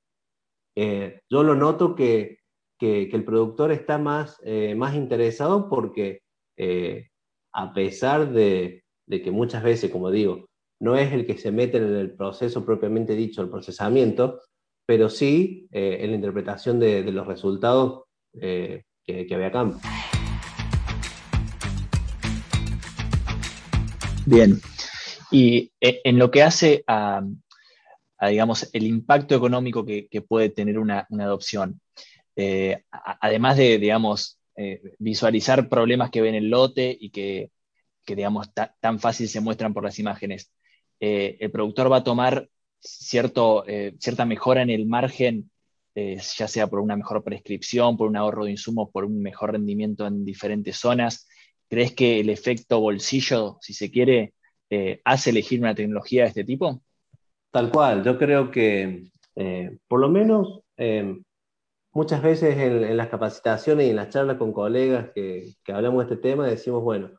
eh, 0.74 1.20
yo 1.30 1.44
lo 1.44 1.54
noto 1.54 1.94
que, 1.94 2.38
que, 2.78 3.08
el 3.12 3.24
productor 3.24 3.70
está 3.70 3.98
más, 3.98 4.40
más 4.74 4.96
interesado 4.96 5.68
porque 5.68 6.22
a 7.52 7.72
pesar 7.74 8.32
de, 8.32 8.84
que 9.08 9.30
muchas 9.30 9.62
veces, 9.62 9.90
como 9.90 10.10
digo, 10.10 10.48
no 10.80 10.96
es 10.96 11.12
el 11.12 11.26
que 11.26 11.36
se 11.36 11.52
mete 11.52 11.76
en 11.76 11.94
el 11.94 12.12
proceso 12.12 12.64
propiamente 12.64 13.14
dicho, 13.14 13.42
el 13.42 13.50
procesamiento, 13.50 14.40
pero 14.86 15.08
sí 15.08 15.68
eh, 15.70 15.98
en 16.00 16.10
la 16.10 16.16
interpretación 16.16 16.80
de, 16.80 17.02
los 17.12 17.26
resultados 17.26 18.04
eh, 18.40 18.82
que, 19.04 19.26
había 19.32 19.48
acá. 19.48 19.70
Bien. 24.26 24.58
Y 25.30 25.70
eh, 25.80 26.00
en 26.04 26.18
lo 26.18 26.30
que 26.30 26.42
hace 26.42 26.84
a, 26.86 27.22
digamos, 28.28 28.68
el 28.72 28.84
impacto 28.84 29.34
económico 29.34 29.84
que, 29.84 30.08
puede 30.26 30.48
tener 30.48 30.78
una, 30.78 31.06
adopción, 31.10 31.80
además 33.20 33.56
de, 33.56 33.78
digamos, 33.78 34.41
eh, 34.56 34.80
visualizar 34.98 35.68
problemas 35.68 36.10
que 36.10 36.20
ven 36.20 36.34
el 36.34 36.48
lote 36.50 36.96
y 36.98 37.10
que, 37.10 37.50
digamos, 38.06 38.50
tan 38.80 38.98
fácil 38.98 39.28
se 39.28 39.40
muestran 39.40 39.72
por 39.72 39.84
las 39.84 39.98
imágenes, 39.98 40.52
el 41.00 41.50
productor 41.50 41.90
va 41.90 41.96
a 41.96 42.04
tomar 42.04 42.48
cierto, 42.78 43.64
cierta 43.98 44.24
mejora 44.24 44.62
en 44.62 44.70
el 44.70 44.86
margen, 44.86 45.50
ya 45.94 46.46
sea 46.46 46.68
por 46.68 46.78
una 46.78 46.96
mejor 46.96 47.24
prescripción, 47.24 47.96
por 47.96 48.08
un 48.08 48.16
ahorro 48.16 48.44
de 48.44 48.52
insumos, 48.52 48.88
por 48.92 49.04
un 49.04 49.20
mejor 49.20 49.50
rendimiento 49.50 50.06
en 50.06 50.24
diferentes 50.24 50.76
zonas. 50.76 51.26
¿Crees 51.72 51.94
que 51.94 52.20
el 52.20 52.28
efecto 52.28 52.80
bolsillo, 52.80 53.56
si 53.62 53.72
se 53.72 53.90
quiere, 53.90 54.34
eh, 54.68 55.00
hace 55.04 55.30
elegir 55.30 55.58
una 55.58 55.74
tecnología 55.74 56.22
de 56.22 56.28
este 56.28 56.44
tipo? 56.44 56.82
Tal 57.50 57.70
cual, 57.70 58.04
yo 58.04 58.18
creo 58.18 58.50
que 58.50 59.04
eh, 59.36 59.78
por 59.88 60.00
lo 60.00 60.10
menos 60.10 60.60
eh, 60.76 61.18
muchas 61.92 62.22
veces 62.22 62.56
en, 62.58 62.96
las 62.96 63.08
capacitaciones 63.08 63.86
y 63.86 63.90
en 63.90 63.96
las 63.96 64.10
charlas 64.10 64.36
con 64.36 64.52
colegas 64.52 65.10
que, 65.14 65.54
hablamos 65.68 66.06
de 66.06 66.14
este 66.14 66.28
tema 66.28 66.46
decimos, 66.46 66.82
bueno, 66.82 67.10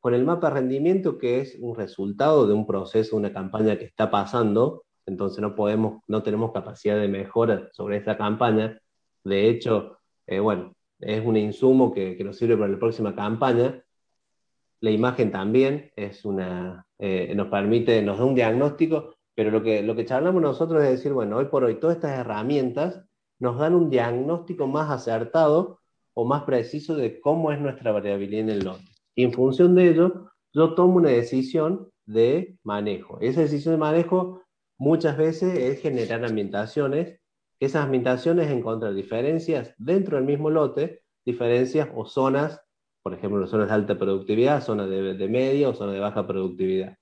con 0.00 0.14
el 0.14 0.24
mapa 0.24 0.50
rendimiento 0.50 1.18
que 1.18 1.40
es 1.40 1.56
un 1.60 1.76
resultado 1.76 2.46
de 2.46 2.54
un 2.54 2.66
proceso, 2.66 3.16
una 3.16 3.32
campaña 3.32 3.78
que 3.78 3.84
está 3.84 4.10
pasando, 4.10 4.84
entonces 5.06 5.40
no 5.40 5.54
podemos, 5.54 6.02
no 6.06 6.22
tenemos 6.22 6.52
capacidad 6.52 6.98
de 7.00 7.08
mejora 7.08 7.68
sobre 7.72 7.96
esta 7.96 8.16
campaña. 8.16 8.78
De 9.24 9.48
hecho, 9.48 9.98
bueno, 10.42 10.74
es 11.00 11.24
un 11.24 11.36
insumo 11.36 11.92
que, 11.92 12.16
que, 12.16 12.24
nos 12.24 12.36
sirve 12.36 12.56
para 12.56 12.72
la 12.72 12.78
próxima 12.78 13.14
campaña. 13.14 13.82
La 14.80 14.90
imagen 14.90 15.32
también 15.32 15.90
es 15.96 16.24
una, 16.24 16.86
eh, 16.98 17.32
nos 17.34 17.48
permite, 17.48 18.02
nos 18.02 18.18
da 18.18 18.24
un 18.24 18.34
diagnóstico, 18.34 19.14
pero 19.34 19.50
lo 19.50 19.62
que, 19.62 19.82
lo 19.82 19.94
que 19.94 20.04
charlamos 20.04 20.42
nosotros 20.42 20.82
es 20.82 20.90
decir, 20.90 21.12
bueno, 21.12 21.36
hoy 21.36 21.46
por 21.46 21.64
hoy 21.64 21.76
todas 21.76 21.96
estas 21.96 22.18
herramientas 22.18 23.07
nos 23.38 23.58
dan 23.58 23.74
un 23.74 23.90
diagnóstico 23.90 24.66
más 24.66 24.90
acertado 24.90 25.80
o 26.14 26.24
más 26.24 26.42
preciso 26.44 26.96
de 26.96 27.20
cómo 27.20 27.52
es 27.52 27.60
nuestra 27.60 27.92
variabilidad 27.92 28.42
en 28.42 28.50
el 28.50 28.64
lote. 28.64 28.84
Y 29.14 29.24
en 29.24 29.32
función 29.32 29.74
de 29.74 29.90
ello, 29.90 30.30
yo 30.52 30.74
tomo 30.74 30.96
una 30.96 31.10
decisión 31.10 31.90
de 32.06 32.56
manejo. 32.62 33.18
Esa 33.20 33.42
decisión 33.42 33.74
de 33.74 33.78
manejo 33.78 34.42
muchas 34.78 35.16
veces 35.16 35.58
es 35.58 35.80
generar 35.80 36.24
ambientaciones. 36.24 37.20
Esas 37.60 37.84
ambientaciones 37.84 38.50
encontrar 38.50 38.94
diferencias 38.94 39.74
dentro 39.78 40.16
del 40.16 40.26
mismo 40.26 40.50
lote, 40.50 41.02
diferencias 41.24 41.88
o 41.94 42.06
zonas 42.06 42.60
por 43.08 43.14
ejemplo, 43.14 43.46
zonas 43.46 43.68
de 43.68 43.74
alta 43.74 43.98
productividad, 43.98 44.62
zonas 44.62 44.90
de, 44.90 45.28
media 45.28 45.70
o 45.70 45.74
zonas 45.74 45.94
de 45.94 46.00
baja 46.00 46.26
productividad. 46.26 46.98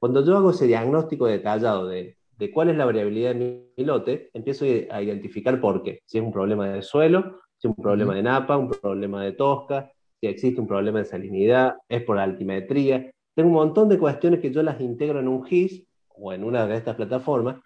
Cuando 0.00 0.24
yo 0.24 0.36
hago 0.36 0.50
ese 0.50 0.66
diagnóstico 0.66 1.26
detallado 1.26 1.86
de, 1.86 2.18
cuál 2.52 2.70
es 2.70 2.76
la 2.76 2.84
variabilidad 2.84 3.34
de 3.34 3.70
mi 3.76 3.84
lote, 3.84 4.30
empiezo 4.34 4.64
a 4.90 5.02
identificar 5.02 5.60
por 5.60 5.82
qué. 5.82 6.00
Si 6.04 6.18
es 6.18 6.24
un 6.24 6.32
problema 6.32 6.68
de 6.68 6.82
suelo, 6.82 7.40
si 7.56 7.68
es 7.68 7.74
un 7.76 7.82
problema 7.82 8.14
de 8.14 8.22
napa, 8.22 8.56
un 8.56 8.70
problema 8.70 9.24
de 9.24 9.32
tosca, 9.32 9.90
si 10.20 10.26
existe 10.26 10.60
un 10.60 10.66
problema 10.66 10.98
de 10.98 11.04
salinidad, 11.04 11.76
es 11.88 12.02
por 12.02 12.18
altimetría. 12.18 13.10
Tengo 13.34 13.48
un 13.48 13.54
montón 13.54 13.88
de 13.88 13.98
cuestiones 13.98 14.40
que 14.40 14.50
yo 14.50 14.62
las 14.62 14.80
integro 14.80 15.20
en 15.20 15.28
un 15.28 15.44
GIS 15.44 15.84
o 16.08 16.32
en 16.32 16.44
una 16.44 16.66
de 16.66 16.76
estas 16.76 16.96
plataformas 16.96 17.60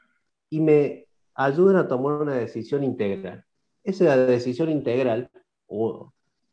y 0.48 0.60
me 0.60 1.06
ayudan 1.34 1.76
a 1.76 1.88
tomar 1.88 2.14
una 2.20 2.34
decisión 2.34 2.84
integral. 2.84 3.44
Esa 3.82 4.16
decisión 4.16 4.68
integral, 4.68 5.30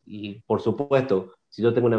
y 0.06 0.40
por 0.42 0.62
supuesto, 0.62 1.34
si 1.50 1.62
yo 1.62 1.74
tengo 1.74 1.90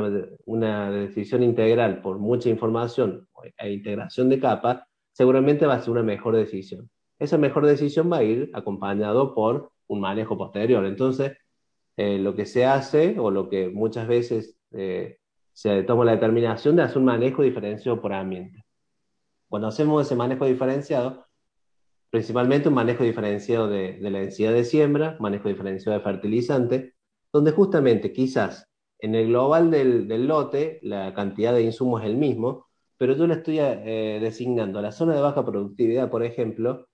una, 0.47 0.91
decisión 0.91 1.43
integral 1.43 2.01
por 2.01 2.19
mucha 2.19 2.49
información 2.49 3.29
e 3.59 3.73
integración 3.73 4.29
de 4.29 4.41
capas, 4.41 4.83
seguramente 5.19 5.67
va 5.67 5.75
a 5.75 5.81
ser 5.81 5.91
una 5.91 6.05
mejor 6.05 6.37
decisión. 6.37 6.89
Esa 7.19 7.39
mejor 7.39 7.67
decisión 7.67 8.09
va 8.11 8.19
a 8.19 8.23
ir 8.23 8.53
acompañado 8.55 9.35
por 9.35 9.73
un 9.89 10.01
manejo 10.01 10.39
posterior. 10.39 10.87
Entonces, 10.87 11.37
eh, 11.97 12.21
lo 12.21 12.37
que 12.37 12.47
se 12.47 12.65
hace 12.65 13.19
o 13.19 13.33
lo 13.33 13.49
que 13.49 13.69
muchas 13.69 14.07
veces 14.07 14.57
eh, 14.71 15.19
se 15.53 15.83
toma 15.83 16.05
la 16.05 16.13
determinación 16.13 16.77
de 16.77 16.83
hacer 16.83 16.99
un 16.99 17.07
manejo 17.07 17.43
diferenciado 17.43 18.01
por 18.01 18.13
ambiente. 18.13 18.65
Cuando 19.49 19.67
hacemos 19.67 20.07
ese 20.07 20.15
manejo 20.15 20.45
diferenciado, 20.45 21.27
principalmente 22.11 22.69
un 22.69 22.77
manejo 22.77 23.03
diferenciado 23.03 23.67
de, 23.67 23.95
de 23.95 24.11
la 24.13 24.21
densidad 24.21 24.53
de 24.53 24.63
siembra, 24.63 25.17
manejo 25.19 25.49
diferenciado 25.49 25.99
de 25.99 26.05
fertilizante, 26.05 26.95
donde 27.33 27.51
justamente 27.51 28.13
quizás 28.13 28.69
en 29.01 29.17
el 29.17 29.27
global 29.27 29.73
del, 29.73 30.29
lote 30.29 30.79
la 30.83 31.13
cantidad 31.13 31.53
de 31.53 31.63
insumos 31.63 32.03
es 32.03 32.09
el 32.09 32.17
mismo, 32.17 32.68
pero 32.99 33.15
yo 33.15 33.27
le 33.27 33.35
estoy 33.35 33.59
eh, 33.61 34.19
designando 34.21 34.79
a 34.79 34.83
la 34.83 34.93
zona 34.93 35.15
de 35.15 35.21
baja 35.21 35.45
productividad, 35.45 36.11
por 36.11 36.25
ejemplo, 36.25 36.89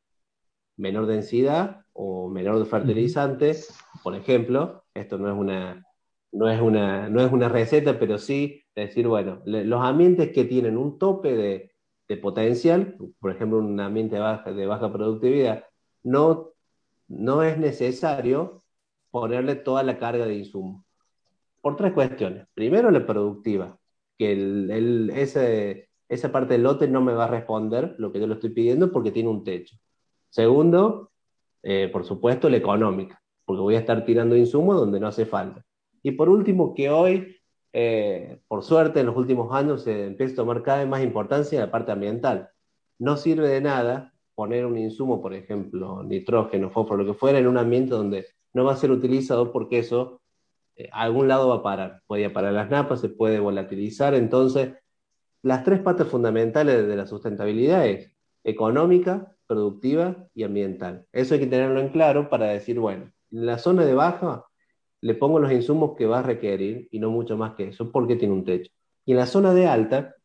menor 0.77 1.07
densidad 1.07 1.83
o 1.93 2.29
menor 2.29 2.59
de 2.59 2.67
fertilizante, 2.67 3.57
por 4.03 4.15
ejemplo, 4.15 4.85
esto 4.93 5.19
no 5.19 5.29
es 5.29 5.35
una, 5.35 5.85
no 6.33 6.51
es 6.51 6.61
una, 6.61 7.09
no 7.09 7.21
es 7.23 7.33
una 7.33 7.49
receta, 7.49 7.99
pero 7.99 8.19
sí 8.19 8.65
decir, 8.75 9.09
bueno, 9.09 9.41
los 9.47 9.81
ambientes 9.83 10.31
que 10.33 10.45
tienen 10.45 10.77
un 10.77 10.99
tope 10.99 11.35
de, 11.35 11.71
potencial, 12.21 12.97
por 13.19 13.33
ejemplo, 13.33 13.59
un 13.59 13.81
ambiente 13.81 14.17
de 14.17 14.21
baja, 14.21 14.53
de 14.53 14.67
baja 14.67 14.93
productividad, 14.93 15.65
no, 16.05 16.51
no 17.09 17.43
es 17.43 17.59
necesario 17.59 18.63
ponerle 19.11 19.57
toda 19.57 19.83
la 19.83 19.99
carga 19.99 20.27
de 20.27 20.37
insumo. 20.37 20.85
Por 21.61 21.77
tres 21.77 21.93
cuestiones. 21.93 22.47
Primero, 22.55 22.91
la 22.91 23.05
productiva, 23.05 23.79
que 24.19 24.33
el, 24.33 25.11
ese, 25.11 25.89
esa 26.09 26.31
parte 26.31 26.55
del 26.55 26.63
lote 26.63 26.89
no 26.89 27.01
me 27.01 27.15
va 27.15 27.25
a 27.25 27.29
responder 27.29 27.95
lo 27.99 28.13
que 28.13 28.21
yo 28.21 28.27
le 28.27 28.35
estoy 28.35 28.51
pidiendo 28.51 28.93
porque 28.93 29.11
tiene 29.11 29.29
un 29.29 29.45
techo. 29.45 29.77
Segundo, 30.29 31.13
eh, 31.63 31.89
por 31.93 32.05
supuesto, 32.05 32.49
la 32.51 32.57
económica, 32.57 33.23
porque 33.45 33.63
voy 33.63 33.75
a 33.77 33.81
estar 33.81 34.05
tirando 34.05 34.37
insumo 34.37 34.75
donde 34.75 35.01
no 35.01 35.07
hace 35.07 35.27
falta. 35.27 35.65
Y 36.03 36.13
por 36.13 36.29
último, 36.29 36.75
que 36.75 36.91
hoy, 36.91 37.37
eh, 37.73 38.41
por 38.47 38.63
suerte, 38.63 39.01
en 39.01 39.07
los 39.07 39.17
últimos 39.17 39.53
años 39.55 39.83
se 39.83 40.07
empieza 40.07 40.35
a 40.35 40.37
tomar 40.37 40.63
cada 40.63 40.79
vez 40.81 40.89
más 40.89 41.03
importancia 41.03 41.61
la 41.61 41.71
parte 41.71 41.93
ambiental. 41.93 42.51
No 42.99 43.17
sirve 43.17 43.49
de 43.49 43.61
nada 43.61 44.13
poner 44.35 44.67
un 44.67 44.77
insumo, 44.77 45.23
por 45.23 45.35
ejemplo, 45.35 46.03
nitrógeno, 46.03 46.71
fósforo, 46.71 47.05
lo 47.05 47.13
que 47.13 47.19
fuera, 47.19 47.39
en 47.39 47.47
un 47.47 47.57
ambiente 47.57 47.95
donde 47.95 48.27
no 48.53 48.65
va 48.65 48.73
a 48.73 48.77
ser 48.77 48.91
utilizado 48.91 49.53
porque 49.53 49.79
eso 49.79 50.21
eh, 50.77 50.89
a 50.93 51.03
algún 51.03 51.29
lado 51.29 51.49
va 51.49 51.57
a 51.57 51.63
parar. 51.63 52.03
Puede 52.07 52.31
parar 52.31 52.53
las 52.53 52.71
napas, 52.71 53.01
se 53.01 53.09
puede 53.09 53.41
volatilizar. 53.41 54.15
Entonces, 54.15 54.75
las 55.45 55.63
tres 55.65 55.81
patas 55.81 56.09
fundamentales 56.09 56.87
de 56.87 56.97
la 56.97 57.07
sustentabilidad 57.07 57.87
es 57.87 58.11
económica, 58.43 59.37
productiva 59.47 60.27
y 60.35 60.43
ambiental. 60.43 61.07
Eso 61.13 61.35
hay 61.35 61.41
que 61.41 61.47
tenerlo 61.47 61.81
en 61.81 61.91
claro 61.91 62.29
para 62.29 62.47
decir, 62.47 62.81
bueno, 62.81 63.13
en 63.31 63.47
la 63.47 63.59
zona 63.59 63.85
de 63.85 63.95
baja 63.95 64.45
le 65.01 65.15
pongo 65.15 65.39
los 65.39 65.53
insumos 65.53 65.95
que 65.97 66.07
va 66.07 66.19
a 66.21 66.23
requerir 66.23 66.89
y 66.91 66.99
no 66.99 67.11
mucho 67.11 67.37
más 67.37 67.55
que 67.55 67.69
eso, 67.69 67.93
porque 67.93 68.17
tiene 68.17 68.35
un 68.35 68.45
techo. 68.45 68.73
Y 69.05 69.13
en 69.13 69.19
la 69.19 69.27
zona 69.27 69.55
de 69.55 69.67
alta, 69.67 70.17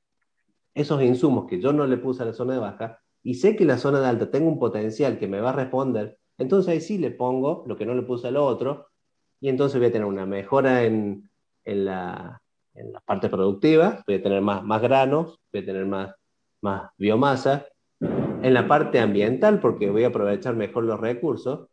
esos 0.74 1.02
insumos 1.04 1.48
que 1.48 1.62
yo 1.62 1.74
no 1.74 1.86
le 1.86 1.98
puse 1.98 2.24
a 2.24 2.26
la 2.26 2.34
zona 2.34 2.54
de 2.54 2.60
baja, 2.60 3.00
y 3.22 3.36
sé 3.36 3.56
que 3.56 3.66
la 3.66 3.78
zona 3.78 4.00
de 4.00 4.08
alta 4.08 4.32
tengo 4.32 4.48
un 4.50 4.60
potencial 4.60 5.20
que 5.20 5.28
me 5.28 5.42
va 5.42 5.50
a 5.50 5.54
responder 5.54 6.20
entonces 6.40 6.72
ahí 6.72 6.82
sí 6.82 6.98
le 6.98 7.12
pongo 7.12 7.64
lo 7.68 7.78
que 7.78 7.86
no 7.86 7.94
le 7.94 8.02
puse 8.02 8.30
al 8.30 8.38
otro 8.38 8.88
y 9.42 9.50
entonces 9.50 9.78
voy 9.78 9.90
a 9.90 9.92
tener 9.92 10.08
una 10.08 10.26
mejora 10.26 10.84
en, 10.84 11.30
la, 11.66 12.42
parte 13.06 13.30
productiva, 13.30 14.04
voy 14.08 14.16
a 14.18 14.24
tener 14.24 14.42
más, 14.42 14.64
más 14.64 14.82
granos, 14.82 15.40
voy 15.52 15.62
a 15.62 15.66
tener 15.66 15.86
más, 15.86 16.16
más 16.62 16.92
biomasa, 16.98 17.66
en 18.00 18.54
la 18.54 18.68
parte 18.68 19.00
ambiental 19.00 19.60
porque 19.60 19.90
voy 19.90 20.04
a 20.04 20.08
aprovechar 20.08 20.56
mejor 20.56 20.86
los 20.86 21.00
recursos 21.00 21.68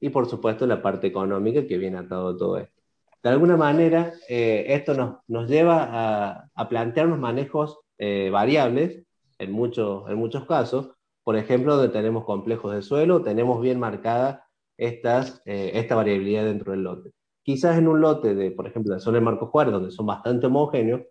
y 0.00 0.08
por 0.10 0.26
supuesto 0.26 0.66
la 0.66 0.80
parte 0.80 1.06
económica 1.06 1.66
que 1.66 1.78
viene 1.78 1.98
atado 1.98 2.36
todo 2.36 2.58
esto. 2.58 2.82
De 3.22 3.30
alguna 3.30 3.56
manera, 3.56 4.12
eh, 4.28 4.64
esto 4.68 4.94
nos, 4.94 5.16
nos 5.26 5.48
lleva 5.50 5.88
a, 5.90 6.48
a 6.54 6.68
plantearnos 6.68 7.18
manejos 7.18 7.80
eh, 7.98 8.30
variables 8.30 9.04
en 9.38 9.52
muchos, 9.52 10.08
en 10.08 10.16
muchos 10.16 10.46
casos, 10.46 10.90
por 11.24 11.36
ejemplo, 11.36 11.76
donde 11.76 11.92
tenemos 11.92 12.24
complejos 12.24 12.74
de 12.74 12.82
suelo, 12.82 13.22
tenemos 13.22 13.60
bien 13.60 13.80
marcada 13.80 14.46
eh, 14.78 15.00
esta 15.74 15.94
variabilidad 15.96 16.44
dentro 16.44 16.72
del 16.72 16.82
lote. 16.82 17.10
Quizás 17.46 17.78
en 17.78 17.86
un 17.86 18.00
lote 18.00 18.34
de, 18.34 18.50
por 18.50 18.66
ejemplo, 18.66 18.92
la 18.92 18.98
zona 18.98 19.18
de 19.18 19.24
Marco 19.24 19.46
Juárez, 19.46 19.72
donde 19.72 19.92
son 19.92 20.04
bastante 20.04 20.48
homogéneos, 20.48 21.02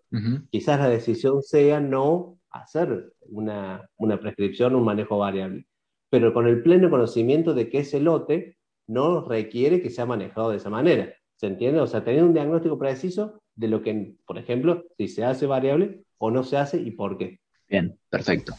quizás 0.50 0.78
la 0.78 0.90
decisión 0.90 1.42
sea 1.42 1.80
no 1.80 2.36
hacer 2.50 3.14
una, 3.22 3.88
una 3.96 4.20
prescripción, 4.20 4.74
un 4.74 4.84
manejo 4.84 5.16
variable, 5.16 5.66
pero 6.10 6.34
con 6.34 6.46
el 6.46 6.62
pleno 6.62 6.90
conocimiento 6.90 7.54
de 7.54 7.70
que 7.70 7.78
ese 7.78 8.00
lote 8.00 8.58
no 8.86 9.26
requiere 9.26 9.80
que 9.80 9.88
sea 9.88 10.04
manejado 10.04 10.50
de 10.50 10.58
esa 10.58 10.68
manera. 10.68 11.10
¿Se 11.36 11.46
entiende? 11.46 11.80
O 11.80 11.86
sea, 11.86 12.04
tener 12.04 12.22
un 12.22 12.34
diagnóstico 12.34 12.78
preciso 12.78 13.40
de 13.54 13.68
lo 13.68 13.80
que, 13.82 14.14
por 14.26 14.36
ejemplo, 14.36 14.84
si 14.98 15.08
se 15.08 15.24
hace 15.24 15.46
variable 15.46 16.02
o 16.18 16.30
no 16.30 16.44
se 16.44 16.58
hace 16.58 16.78
y 16.78 16.90
por 16.90 17.16
qué. 17.16 17.40
Bien, 17.66 17.98
perfecto. 18.10 18.52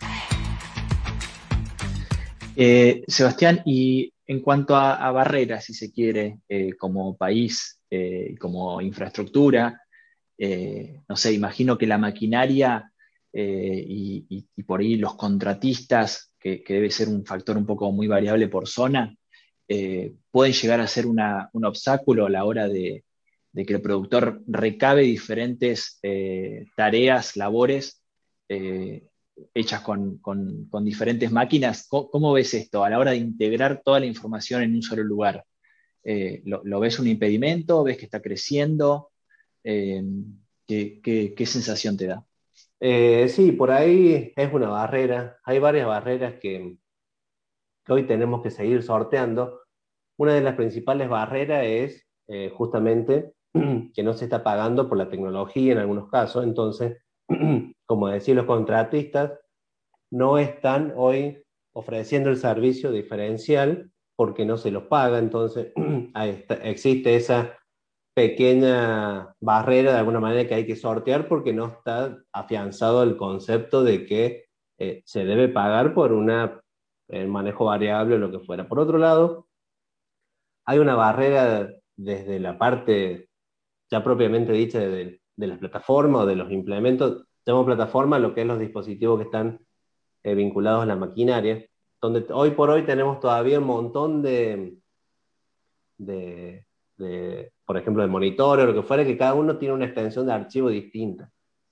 Eh, 2.55 3.03
Sebastián, 3.07 3.61
y 3.65 4.13
en 4.27 4.41
cuanto 4.41 4.75
a, 4.75 5.09
barreras, 5.11 5.63
si 5.63 5.73
se 5.73 5.91
quiere, 5.91 6.41
eh, 6.49 6.73
como 6.77 7.15
país, 7.15 7.79
eh, 7.89 8.35
como 8.37 8.81
infraestructura, 8.81 9.81
no 10.39 11.15
sé, 11.15 11.33
imagino 11.33 11.79
que 11.79 11.87
la 11.87 11.97
maquinaria 11.97 12.91
y, 13.33 14.45
por 14.67 14.81
ahí 14.81 14.95
los 14.97 15.15
contratistas, 15.15 16.31
que, 16.39 16.63
debe 16.67 16.91
ser 16.91 17.07
un 17.07 17.25
factor 17.25 17.57
un 17.57 17.65
poco 17.65 17.91
muy 17.91 18.07
variable 18.07 18.47
por 18.47 18.67
zona, 18.67 19.15
pueden 20.29 20.53
llegar 20.53 20.79
a 20.79 20.87
ser 20.87 21.07
un 21.07 21.65
obstáculo 21.65 22.27
a 22.27 22.29
la 22.29 22.45
hora 22.45 22.67
de 22.67 23.03
que 23.55 23.73
el 23.73 23.81
productor 23.81 24.43
recabe 24.45 25.01
diferentes 25.03 25.99
tareas, 26.75 27.35
labores 27.35 28.03
hechas 29.54 29.82
con, 29.82 30.21
diferentes 30.84 31.32
máquinas. 31.32 31.88
¿Cómo, 31.88 32.34
ves 32.34 32.54
esto 32.54 32.84
a 32.84 32.89
la 32.89 33.00
hora 33.00 33.12
de 33.12 33.17
integrar 33.17 33.82
toda 33.84 34.00
la 34.00 34.06
información 34.06 34.63
en 34.63 34.76
un 34.76 34.82
solo 34.82 35.04
lugar? 35.04 35.43
Eh, 36.04 36.41
¿lo, 36.45 36.80
ves 36.80 37.00
un 37.00 37.08
impedimento? 37.08 37.84
¿Ves 37.84 37.97
que 37.97 38.06
está 38.06 38.21
creciendo? 38.21 39.10
Eh, 39.63 40.04
¿qué, 40.65 41.45
sensación 41.45 41.97
te 41.97 42.08
da? 42.08 42.26
Eh, 42.80 43.28
sí, 43.30 43.52
por 43.52 43.71
ahí 43.71 44.34
es 44.36 44.54
una 44.54 44.69
barrera. 44.69 45.38
Hay 45.43 45.60
varias 45.60 45.88
barreras 45.88 46.36
que, 46.39 46.78
que, 47.84 47.93
hoy 47.93 48.04
tenemos 48.08 48.41
que 48.41 48.52
seguir 48.52 48.84
sorteando. 48.84 49.62
Una 50.17 50.34
de 50.34 50.41
las 50.41 50.56
principales 50.56 51.10
barreras 51.10 51.65
es 51.65 52.04
justamente 52.54 53.34
que 53.93 54.04
no 54.04 54.13
se 54.13 54.26
está 54.26 54.43
pagando 54.43 54.89
por 54.89 54.97
la 54.97 55.10
tecnología 55.10 55.73
en 55.73 55.80
algunos 55.80 56.10
casos. 56.10 56.43
Entonces, 56.43 56.97
como 57.88 58.10
decían 58.10 58.38
los 58.38 58.45
contratistas, 58.45 59.39
no 60.12 60.38
están 60.38 60.93
hoy 60.95 61.43
ofreciendo 61.73 62.30
el 62.30 62.38
servicio 62.38 62.91
diferencial 62.91 63.91
porque 64.15 64.45
no 64.45 64.58
se 64.58 64.71
los 64.71 64.84
paga, 64.84 65.19
entonces 65.19 65.73
existe 66.63 67.15
esa 67.15 67.58
pequeña 68.15 69.36
barrera 69.39 69.93
de 69.93 70.00
alguna 70.00 70.19
manera 70.19 70.47
que 70.47 70.56
hay 70.56 70.65
que 70.65 70.76
sortear 70.76 71.28
porque 71.28 71.54
no 71.54 71.67
está 71.67 72.17
afianzado 72.34 73.04
el 73.04 73.15
concepto 73.15 73.84
de 73.84 74.06
que 74.06 74.45
eh, 74.80 75.04
se 75.06 75.23
debe 75.23 75.50
pagar 75.50 75.93
por 75.93 76.13
una, 76.13 76.60
el 77.10 77.28
manejo 77.28 77.65
variable 77.65 78.15
o 78.15 78.17
lo 78.17 78.32
que 78.32 78.39
fuera. 78.39 78.67
Por 78.67 78.80
otro 78.80 78.97
lado, 78.97 79.47
hay 80.65 80.80
una 80.80 80.95
barrera 80.95 81.69
desde 81.95 82.39
la 82.39 82.58
parte 82.58 83.30
ya 83.91 84.04
propiamente 84.04 84.52
dicha 84.52 84.80
de 84.80 85.19
las 85.38 85.60
plataformas 85.60 86.23
o 86.23 86.26
de 86.26 86.36
los 86.36 86.52
implementos, 86.52 87.26
llamamos 87.51 87.67
plataforma 87.67 88.19
lo 88.19 88.33
que 88.33 88.41
es 88.41 88.47
los 88.47 88.60
dispositivos 88.60 89.17
que 89.19 89.25
están 89.25 89.60
eh, 90.23 90.36
vinculados 90.36 90.83
a 90.83 90.86
la 90.86 90.95
maquinaria, 90.95 91.65
donde 92.01 92.25
hoy 92.31 92.51
por 92.51 92.69
hoy 92.69 92.83
tenemos 92.83 93.19
todavía 93.19 93.60
un 93.60 93.65
montón 93.65 94.21
de, 94.21 94.77
de, 95.97 96.65
por 97.65 97.77
ejemplo, 97.77 98.03
de 98.03 98.10
monitores 98.10 98.65
o 98.65 98.67
lo 98.67 98.73
que 98.73 98.86
fuera, 98.86 99.05
que 99.05 99.17
cada 99.17 99.33
uno 99.33 99.57
tiene 99.57 99.73
una 99.73 99.86
extensión 99.86 100.25
de 100.25 100.33
archivo 100.33 100.69
distinta. 100.69 101.31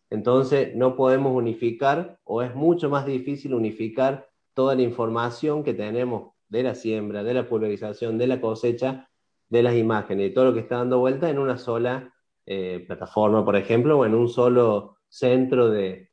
Entonces, 0.09 0.75
no 0.75 0.95
podemos 0.95 1.35
unificar 1.35 2.19
o 2.23 2.41
es 2.41 2.55
mucho 2.55 2.89
más 2.89 3.05
difícil 3.05 3.53
unificar 3.53 4.29
toda 4.53 4.75
la 4.75 4.83
información 4.83 5.63
que 5.63 5.73
tenemos 5.73 6.33
de 6.47 6.63
la 6.63 6.75
siembra, 6.75 7.23
de 7.23 7.33
la 7.33 7.49
pulverización, 7.49 8.17
de 8.17 8.27
la 8.27 8.39
cosecha, 8.39 9.09
de 9.49 9.63
las 9.63 9.75
imágenes 9.75 10.29
y 10.29 10.33
todo 10.33 10.45
lo 10.45 10.53
que 10.53 10.61
está 10.61 10.77
dando 10.77 10.99
vuelta 10.99 11.29
en 11.29 11.39
una 11.39 11.57
sola 11.57 12.13
eh, 12.45 12.83
plataforma, 12.87 13.43
por 13.43 13.55
ejemplo, 13.55 13.99
o 13.99 14.05
en 14.05 14.15
un 14.15 14.29
solo 14.29 14.97
centro 15.15 15.69
de, 15.69 16.09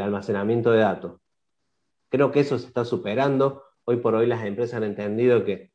almacenamiento 0.00 0.70
de 0.70 0.78
datos. 0.78 1.20
Creo 2.08 2.30
que 2.30 2.40
eso 2.40 2.58
se 2.58 2.66
está 2.68 2.84
superando. 2.84 3.64
Hoy 3.84 3.96
por 3.96 4.14
hoy 4.14 4.26
las 4.26 4.44
empresas 4.44 4.76
han 4.76 4.84
entendido 4.84 5.44
que 5.44 5.72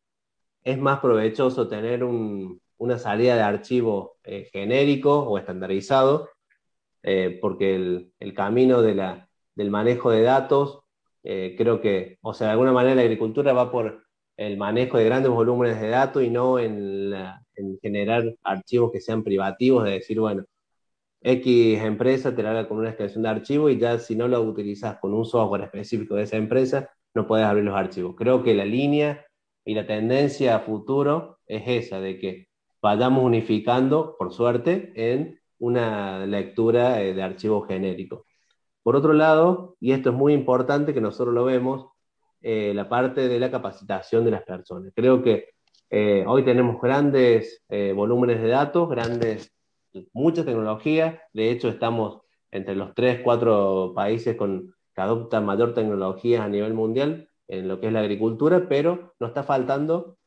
es 0.63 0.78
más 0.78 0.99
provechoso 0.99 1.67
tener 1.67 2.04
una 2.04 2.97
salida 2.97 3.36
de 3.36 3.41
archivo 3.41 4.17
eh, 4.23 4.49
genérico 4.52 5.19
o 5.19 5.38
estandarizado, 5.38 6.30
eh, 7.04 7.38
porque 7.41 7.75
el, 7.75 8.34
camino 8.34 8.82
del 8.82 9.69
manejo 9.69 10.12
de 10.12 10.21
datos, 10.21 10.82
creo 11.21 11.82
que, 11.82 12.17
o 12.21 12.34
sea, 12.34 12.47
de 12.47 12.54
alguna 12.54 12.71
manera 12.71 12.95
la 12.95 13.02
agricultura 13.02 13.54
va 13.54 13.71
por 13.71 14.04
el 14.38 14.58
manejo 14.58 14.97
de 14.97 15.04
grandes 15.04 15.32
volúmenes 15.32 15.82
de 15.82 15.89
datos 15.89 16.23
y 16.23 16.30
no 16.30 16.60
en, 16.60 17.13
generar 17.82 18.23
archivos 18.43 18.91
que 18.93 19.02
sean 19.02 19.21
privativos, 19.23 19.84
de 19.84 19.91
decir, 19.91 20.19
bueno, 20.21 20.45
X 21.21 21.82
empresa 21.84 22.36
te 22.36 22.43
la 22.43 22.51
haga 22.51 22.67
con 22.67 22.77
una 22.77 22.89
extensión 22.89 23.23
de 23.23 23.29
archivo 23.29 23.69
y 23.69 23.77
ya 23.77 23.99
si 23.99 24.15
no 24.15 24.27
lo 24.27 24.41
utilizas 24.41 24.97
con 24.99 25.13
un 25.13 25.25
software 25.25 25.63
específico 25.63 26.15
de 26.15 26.23
esa 26.23 26.38
empresa, 26.38 26.89
no 27.13 27.27
puedes 27.27 27.45
abrir 27.45 27.65
los 27.65 27.75
archivos. 27.75 28.15
Creo 28.15 28.43
que 28.43 28.53
la 28.53 28.65
línea 28.65 29.25
y 29.65 29.73
la 29.73 29.86
tendencia 29.86 30.55
a 30.55 30.60
futuro 30.60 31.39
es 31.45 31.63
esa, 31.67 31.99
de 31.99 32.17
que 32.17 32.47
vayamos 32.82 33.23
unificando, 33.23 34.15
por 34.17 34.34
suerte, 34.34 34.93
en 34.95 35.39
una 35.60 36.25
lectura 36.25 37.01
eh, 37.01 37.13
de 37.13 37.21
archivos 37.21 37.67
genéricos. 37.67 38.21
Por 38.82 38.95
otro 38.95 39.13
lado, 39.13 39.75
y 39.79 39.91
esto 39.91 40.10
es 40.12 40.15
muy 40.15 40.34
importante 40.34 40.93
que 40.93 41.01
nosotros 41.01 41.34
lo 41.36 41.43
vemos, 41.43 41.88
eh, 42.41 42.71
la 42.73 42.88
parte 42.88 43.27
de 43.27 43.39
la 43.39 43.51
capacitación 43.51 44.23
de 44.23 44.32
las 44.32 44.43
personas. 44.43 44.93
Creo 44.95 45.21
que 45.21 45.49
eh, 45.89 46.23
hoy 46.25 46.43
tenemos 46.45 46.82
grandes 46.82 47.63
volúmenes 47.95 48.41
de 48.41 48.47
datos, 48.47 48.89
grandes, 48.89 49.51
mucha 50.13 50.45
tecnología. 50.45 51.21
De 51.33 51.51
hecho, 51.51 51.69
estamos 51.69 52.21
entre 52.51 52.75
los 52.75 52.93
tres, 52.95 53.21
cuatro 53.23 53.93
países 53.95 54.35
con, 54.35 54.73
que 54.95 55.01
adoptan 55.01 55.45
mayor 55.45 55.73
tecnología 55.73 56.43
a 56.43 56.49
nivel 56.49 56.73
mundial 56.73 57.29
en 57.47 57.67
lo 57.67 57.79
que 57.79 57.88
es 57.88 57.93
la 57.93 58.01
agricultura, 58.01 58.67
pero 58.69 59.13
nos 59.19 59.29
está 59.29 59.43
faltando, 59.43 60.17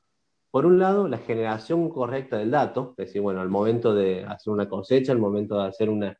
por 0.50 0.66
un 0.66 0.78
lado, 0.78 1.08
la 1.08 1.18
generación 1.18 1.88
correcta 1.88 2.36
del 2.36 2.50
dato, 2.50 2.94
es 2.98 3.06
decir, 3.06 3.22
bueno, 3.22 3.40
al 3.40 3.48
momento 3.48 3.94
de 3.94 4.24
hacer 4.24 4.52
una 4.52 4.68
cosecha, 4.68 5.12
al 5.12 5.18
momento 5.18 5.60
de 5.60 5.68
hacer 5.68 5.88
una, 5.88 6.18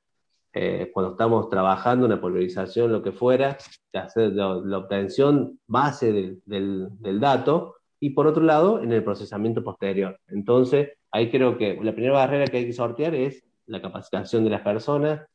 eh, 0.54 0.90
cuando 0.92 1.12
estamos 1.12 1.48
trabajando 1.48 2.06
una 2.06 2.20
polarización, 2.20 2.92
lo 2.92 3.02
que 3.02 3.12
fuera, 3.12 3.58
la, 3.92 4.78
obtención 4.78 5.58
base 5.66 6.40
del, 6.46 7.20
dato, 7.20 7.76
y 7.98 8.10
por 8.10 8.26
otro 8.26 8.42
lado, 8.42 8.80
en 8.80 8.92
el 8.92 9.04
procesamiento 9.04 9.62
posterior. 9.62 10.18
Entonces, 10.28 10.90
ahí 11.12 11.30
creo 11.30 11.56
que 11.56 11.78
la 11.80 11.92
primera 11.92 12.14
barrera 12.14 12.46
que 12.46 12.56
hay 12.58 12.66
que 12.66 12.72
sortear 12.72 13.14
es 13.14 13.44
la 13.66 13.80
capacitación 13.80 14.44
de 14.44 14.50
las 14.50 14.62
personas, 14.62 15.26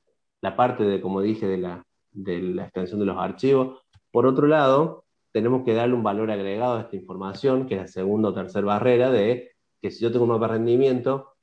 la 0.41 0.55
parte 0.55 0.83
de, 0.83 0.99
como 1.01 1.21
dije, 1.21 1.47
de 1.47 1.57
la, 1.57 1.85
de 2.11 2.41
la 2.41 2.63
extensión 2.65 2.99
de 2.99 3.05
los 3.05 3.17
archivos. 3.17 3.81
Por 4.11 4.25
otro 4.25 4.47
lado, 4.47 5.05
tenemos 5.31 5.63
que 5.63 5.73
darle 5.73 5.95
un 5.95 6.03
valor 6.03 6.31
agregado 6.31 6.77
a 6.77 6.81
esta 6.81 6.95
información, 6.95 7.67
que 7.67 7.75
es 7.75 7.81
la 7.81 7.87
segunda 7.87 8.29
o 8.29 8.33
tercera 8.33 8.65
barrera 8.65 9.11
de 9.11 9.51
que 9.81 9.91
si 9.91 10.03
yo 10.03 10.11
tengo 10.11 10.25
un 10.25 10.31
mapa 10.31 10.47
de 10.47 10.53
rendimiento, 10.53 11.33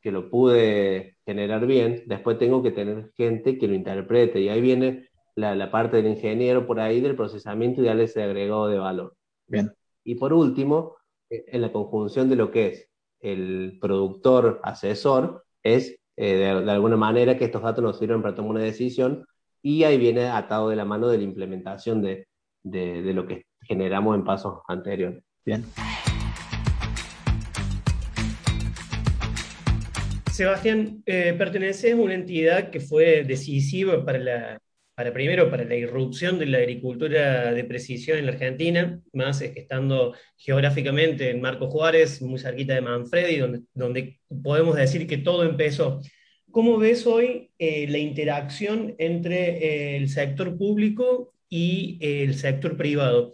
que 0.00 0.12
lo 0.12 0.30
pude 0.30 1.16
generar 1.26 1.66
bien, 1.66 2.04
después 2.06 2.38
tengo 2.38 2.62
que 2.62 2.70
tener 2.70 3.12
gente 3.16 3.58
que 3.58 3.68
lo 3.68 3.74
interprete 3.74 4.40
y 4.40 4.48
ahí 4.48 4.60
viene 4.60 5.08
la, 5.34 5.70
parte 5.70 5.98
del 5.98 6.06
ingeniero 6.08 6.66
por 6.66 6.80
ahí 6.80 7.00
del 7.00 7.16
procesamiento 7.16 7.80
y 7.80 7.86
darle 7.86 8.04
ese 8.04 8.22
agregado 8.22 8.68
de 8.68 8.78
valor. 8.78 9.16
Bien. 9.46 9.72
Y 10.04 10.16
por 10.16 10.32
último, 10.32 10.96
eh, 11.28 11.44
en 11.48 11.62
la 11.62 11.72
conjunción 11.72 12.28
de 12.28 12.36
lo 12.36 12.50
que 12.50 12.66
es 12.68 12.89
el 13.20 13.78
productor 13.80 14.60
asesor, 14.62 15.44
es 15.62 15.98
eh, 16.16 16.34
de, 16.36 16.70
alguna 16.70 16.96
manera 16.96 17.36
que 17.36 17.44
estos 17.46 17.62
datos 17.62 17.82
nos 17.82 17.98
sirven 17.98 18.22
para 18.22 18.34
tomar 18.34 18.52
una 18.52 18.60
decisión 18.60 19.26
y 19.62 19.84
ahí 19.84 19.98
viene 19.98 20.26
atado 20.28 20.68
de 20.68 20.76
la 20.76 20.84
mano 20.84 21.08
de 21.08 21.18
la 21.18 21.24
implementación 21.24 22.02
de, 22.02 22.26
de 22.62 23.12
lo 23.14 23.26
que 23.26 23.46
generamos 23.62 24.16
en 24.16 24.24
pasos 24.24 24.60
anteriores. 24.68 25.22
Bien. 25.44 25.64
Sebastián, 30.40 31.02
eh, 31.04 31.34
perteneces 31.36 31.92
a 31.92 31.96
una 31.96 32.14
entidad 32.14 32.70
que 32.70 32.80
fue 32.80 33.24
decisiva 33.24 34.02
para 34.02 34.18
la, 34.18 34.58
para 35.00 35.14
primero 35.14 35.50
para 35.50 35.64
la 35.64 35.76
irrupción 35.76 36.38
de 36.38 36.44
la 36.44 36.58
agricultura 36.58 37.54
de 37.54 37.64
precisión 37.64 38.18
en 38.18 38.26
la 38.26 38.32
Argentina, 38.32 39.00
más 39.14 39.40
estando 39.40 40.12
geográficamente 40.36 41.30
en 41.30 41.40
Marco 41.40 41.70
Juárez, 41.70 42.20
muy 42.20 42.38
cerquita 42.38 42.74
de 42.74 42.82
Manfredi, 42.82 43.38
donde, 43.72 44.20
podemos 44.42 44.76
decir 44.76 45.06
que 45.06 45.16
todo 45.16 45.44
empezó. 45.44 46.02
¿Cómo 46.50 46.76
ves 46.76 47.06
hoy 47.06 47.50
eh, 47.58 47.86
la 47.88 47.96
interacción 47.96 48.94
entre 48.98 49.36
eh, 49.56 49.96
el 49.96 50.10
sector 50.10 50.58
público 50.58 51.32
y 51.48 51.96
el 52.02 52.34
sector 52.34 52.76
privado? 52.76 53.32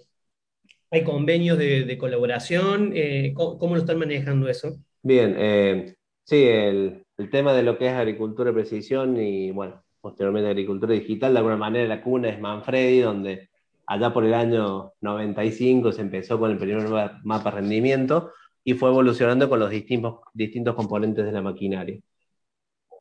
¿Hay 0.93 1.03
convenios 1.03 1.59
de, 1.59 1.99
colaboración? 1.99 2.95
¿cómo, 3.35 3.59
¿cómo, 3.59 3.75
lo 3.75 3.81
están 3.81 3.99
manejando 3.99 4.49
eso? 4.49 4.77
Bien, 5.03 5.97
Sí, 6.23 6.45
el, 6.45 7.05
el, 7.19 7.31
tema 7.31 7.53
de 7.55 7.63
lo 7.63 7.77
que 7.77 7.87
es 7.87 7.93
agricultura 7.93 8.51
de 8.51 8.55
precisión 8.55 9.17
y, 9.17 9.53
bueno, 9.53 9.85
posteriormente 10.07 10.51
agricultura 10.51 10.95
digital, 10.95 11.33
de 11.33 11.39
alguna 11.39 11.57
manera 11.57 11.89
la 11.89 12.01
cuna 12.01 12.29
es 12.29 12.41
Manfredi, 12.41 13.01
donde 13.01 13.49
allá 13.87 14.13
por 14.13 14.25
el 14.25 14.35
año 14.35 14.93
95 15.01 15.91
se 15.91 16.03
empezó 16.03 16.39
con 16.39 16.51
el 16.53 16.59
primer 16.59 16.89
mapa 17.25 17.51
rendimiento 17.51 18.31
y 18.63 18.75
fue 18.75 18.91
evolucionando 18.91 19.49
con 19.49 19.59
los 19.59 19.71
distintos, 19.71 20.21
distintos 20.33 20.77
componentes 20.77 21.25
de 21.25 21.33
la 21.33 21.43
maquinaria. 21.43 21.99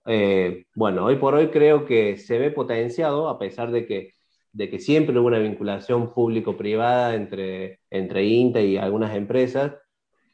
Eh, 0.08 0.66
bueno, 0.74 1.06
hoy 1.06 1.18
por 1.18 1.36
hoy 1.36 1.50
creo 1.50 1.86
que 1.86 2.18
se 2.18 2.40
ve 2.40 2.50
potenciado, 2.50 3.30
a 3.30 3.38
pesar 3.38 3.72
de 3.72 3.86
que, 3.86 4.14
de 4.52 4.70
que 4.70 4.80
siempre 4.80 5.18
hubo 5.20 5.28
una 5.28 5.40
vinculación 5.40 6.12
público-privada 6.12 7.14
entre, 7.14 7.82
entre 7.92 8.26
INTA 8.26 8.62
y 8.62 8.78
algunas 8.78 9.16
empresas, 9.16 9.74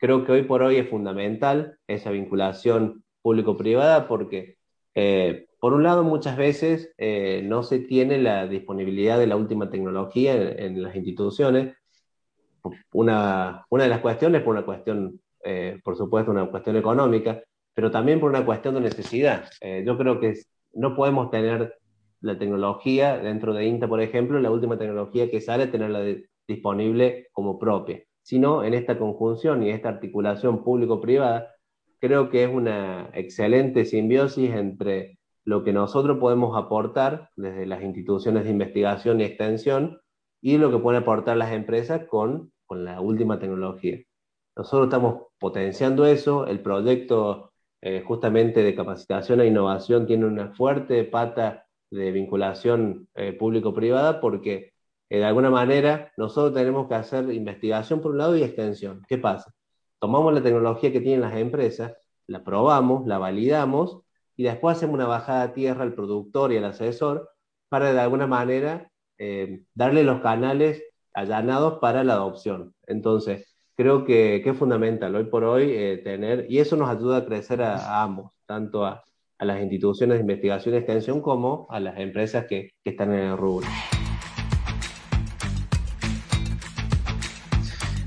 Creo 0.01 0.25
que 0.25 0.31
hoy 0.31 0.41
por 0.41 0.63
hoy 0.63 0.77
es 0.77 0.89
fundamental 0.89 1.77
esa 1.85 2.09
vinculación 2.09 3.03
público-privada 3.21 4.07
porque, 4.07 4.57
eh, 4.95 5.45
por 5.61 5.75
un 5.75 5.83
lado, 5.83 6.03
muchas 6.03 6.37
veces 6.37 6.91
eh, 6.97 7.43
no 7.45 7.61
se 7.61 7.77
tiene 7.77 8.17
la 8.17 8.47
disponibilidad 8.47 9.19
de 9.19 9.27
la 9.27 9.35
última 9.35 9.69
tecnología 9.69 10.33
en, 10.33 10.81
las 10.81 10.95
instituciones. 10.95 11.75
Una, 12.93 13.67
una, 13.69 13.83
de 13.83 13.89
las 13.89 13.99
cuestiones, 13.99 14.41
por 14.41 14.55
una 14.55 14.65
cuestión, 14.65 15.21
eh, 15.45 15.79
por 15.83 15.95
supuesto, 15.95 16.31
una 16.31 16.49
cuestión 16.49 16.77
económica, 16.77 17.43
pero 17.75 17.91
también 17.91 18.19
por 18.19 18.31
una 18.31 18.43
cuestión 18.43 18.73
de 18.73 18.81
necesidad. 18.81 19.51
Eh, 19.61 19.83
yo 19.85 19.99
creo 19.99 20.19
que 20.19 20.33
no 20.73 20.95
podemos 20.95 21.29
tener 21.29 21.75
la 22.21 22.39
tecnología 22.39 23.19
dentro 23.19 23.53
de 23.53 23.67
INTA, 23.67 23.87
por 23.87 24.01
ejemplo, 24.01 24.39
la 24.39 24.49
última 24.49 24.79
tecnología 24.79 25.29
que 25.29 25.41
sale, 25.41 25.67
tenerla 25.67 26.01
disponible 26.47 27.27
como 27.33 27.59
propia, 27.59 28.01
sino 28.23 28.63
en 28.63 28.73
esta 28.73 28.97
conjunción 28.97 29.61
y 29.61 29.69
esta 29.69 29.89
articulación 29.89 30.63
público-privada, 30.63 31.53
creo 31.99 32.31
que 32.31 32.45
es 32.45 32.49
una 32.49 33.11
excelente 33.13 33.85
simbiosis 33.85 34.49
entre 34.55 35.19
lo 35.45 35.63
que 35.63 35.73
nosotros 35.73 36.17
podemos 36.19 36.57
aportar 36.57 37.29
desde 37.35 37.65
las 37.65 37.83
instituciones 37.83 38.43
de 38.43 38.51
investigación 38.51 39.19
y 39.19 39.23
extensión 39.23 39.99
y 40.41 40.57
lo 40.57 40.71
que 40.71 40.77
pueden 40.77 41.01
aportar 41.01 41.37
las 41.37 41.51
empresas 41.51 42.07
con, 42.07 42.51
con 42.65 42.85
la 42.85 43.01
última 43.01 43.39
tecnología. 43.39 43.99
Nosotros 44.55 44.87
estamos 44.87 45.23
potenciando 45.39 46.05
eso, 46.05 46.45
el 46.45 46.61
proyecto 46.61 47.51
eh, 47.81 48.03
justamente 48.05 48.61
de 48.63 48.75
capacitación 48.75 49.41
e 49.41 49.47
innovación 49.47 50.05
tiene 50.05 50.25
una 50.25 50.53
fuerte 50.53 51.03
pata 51.03 51.65
de 51.89 52.11
vinculación 52.11 53.07
eh, 53.15 53.33
público-privada 53.33 54.21
porque 54.21 54.73
eh, 55.09 55.17
de 55.17 55.25
alguna 55.25 55.49
manera 55.49 56.11
nosotros 56.15 56.53
tenemos 56.53 56.87
que 56.87 56.95
hacer 56.95 57.31
investigación 57.31 58.01
por 58.01 58.11
un 58.11 58.19
lado 58.19 58.37
y 58.37 58.43
extensión. 58.43 59.01
¿Qué 59.07 59.17
pasa? 59.17 59.53
Tomamos 59.99 60.33
la 60.33 60.43
tecnología 60.43 60.91
que 60.91 61.01
tienen 61.01 61.21
las 61.21 61.35
empresas, 61.35 61.93
la 62.27 62.43
probamos, 62.43 63.07
la 63.07 63.17
validamos 63.17 64.03
y 64.41 64.43
después 64.43 64.75
hacemos 64.75 64.95
una 64.95 65.05
bajada 65.05 65.43
a 65.43 65.53
tierra 65.53 65.83
al 65.83 65.93
productor 65.93 66.51
y 66.51 66.57
al 66.57 66.65
asesor 66.65 67.29
para 67.69 67.93
de 67.93 67.99
alguna 67.99 68.25
manera 68.25 68.89
eh, 69.19 69.61
darle 69.75 70.03
los 70.03 70.19
canales 70.21 70.81
allanados 71.13 71.77
para 71.77 72.03
la 72.03 72.13
adopción. 72.13 72.73
Entonces, 72.87 73.55
creo 73.75 74.03
que, 74.03 74.37
es 74.37 74.57
fundamental 74.57 75.15
hoy 75.15 75.25
por 75.25 75.43
hoy 75.43 75.65
eh, 75.69 76.01
tener, 76.03 76.47
y 76.49 76.57
eso 76.57 76.75
nos 76.75 76.89
ayuda 76.89 77.17
a 77.17 77.25
crecer 77.25 77.61
a, 77.61 78.01
ambos, 78.01 78.31
tanto 78.47 78.83
a, 78.83 79.03
las 79.37 79.61
instituciones 79.61 80.17
de 80.17 80.21
investigación 80.21 80.73
y 80.73 80.77
extensión 80.79 81.21
como 81.21 81.67
a 81.69 81.79
las 81.79 81.99
empresas 81.99 82.47
que, 82.49 82.71
que 82.83 82.89
están 82.89 83.13
en 83.13 83.19
el 83.19 83.37
rubro. 83.37 83.67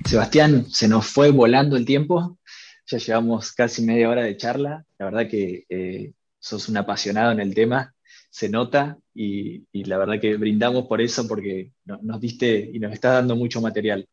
Sebastián, 0.05 0.65
se 0.65 0.89
nos 0.89 1.07
fue 1.07 1.31
volando 1.31 1.77
el 1.77 1.85
tiempo, 1.85 2.39
ya 2.87 2.99
llevamos 2.99 3.53
casi 3.53 3.83
media 3.83 4.11
hora 4.11 4.23
de 4.25 4.37
charla. 4.37 4.85
La 4.99 5.07
verdad 5.07 5.29
que 5.29 5.65
eh, 5.69 6.13
sos 6.45 6.69
un 6.69 6.77
apasionado 6.77 7.33
en 7.33 7.41
el 7.41 7.55
tema, 7.55 7.95
se 8.29 8.51
nota 8.51 8.99
y, 9.15 9.65
la 9.73 9.97
verdad 9.97 10.21
que 10.21 10.37
brindamos 10.37 10.87
por 10.87 11.01
eso 11.01 11.27
porque 11.27 11.73
nos 11.85 12.21
diste 12.21 12.71
y 12.73 12.79
nos 12.79 12.93
estás 12.93 13.15
dando 13.15 13.35
mucho 13.35 13.63
material. 13.63 14.07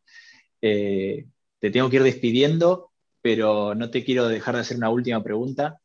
Eh, 0.62 1.26
te 1.58 1.70
tengo 1.70 1.90
que 1.90 1.96
ir 1.96 2.02
despidiendo, 2.02 2.90
pero 3.20 3.74
no 3.74 3.90
te 3.90 4.02
quiero 4.02 4.28
dejar 4.28 4.54
de 4.54 4.62
hacer 4.62 4.78
una 4.78 4.88
última 4.90 5.22
pregunta, 5.22 5.78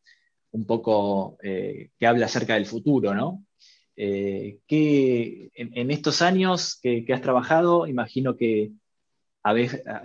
un 0.51 0.65
poco 0.65 1.37
eh, 1.43 1.89
que 1.99 2.07
habla 2.07 2.27
acerca 2.27 2.53
del 2.53 2.65
futuro, 2.65 3.13
¿no? 3.13 3.43
en, 3.99 5.91
estos 5.91 6.21
años 6.21 6.79
que 6.81 7.05
has 7.11 7.21
trabajado, 7.21 7.87
imagino 7.87 8.37
que 8.37 8.71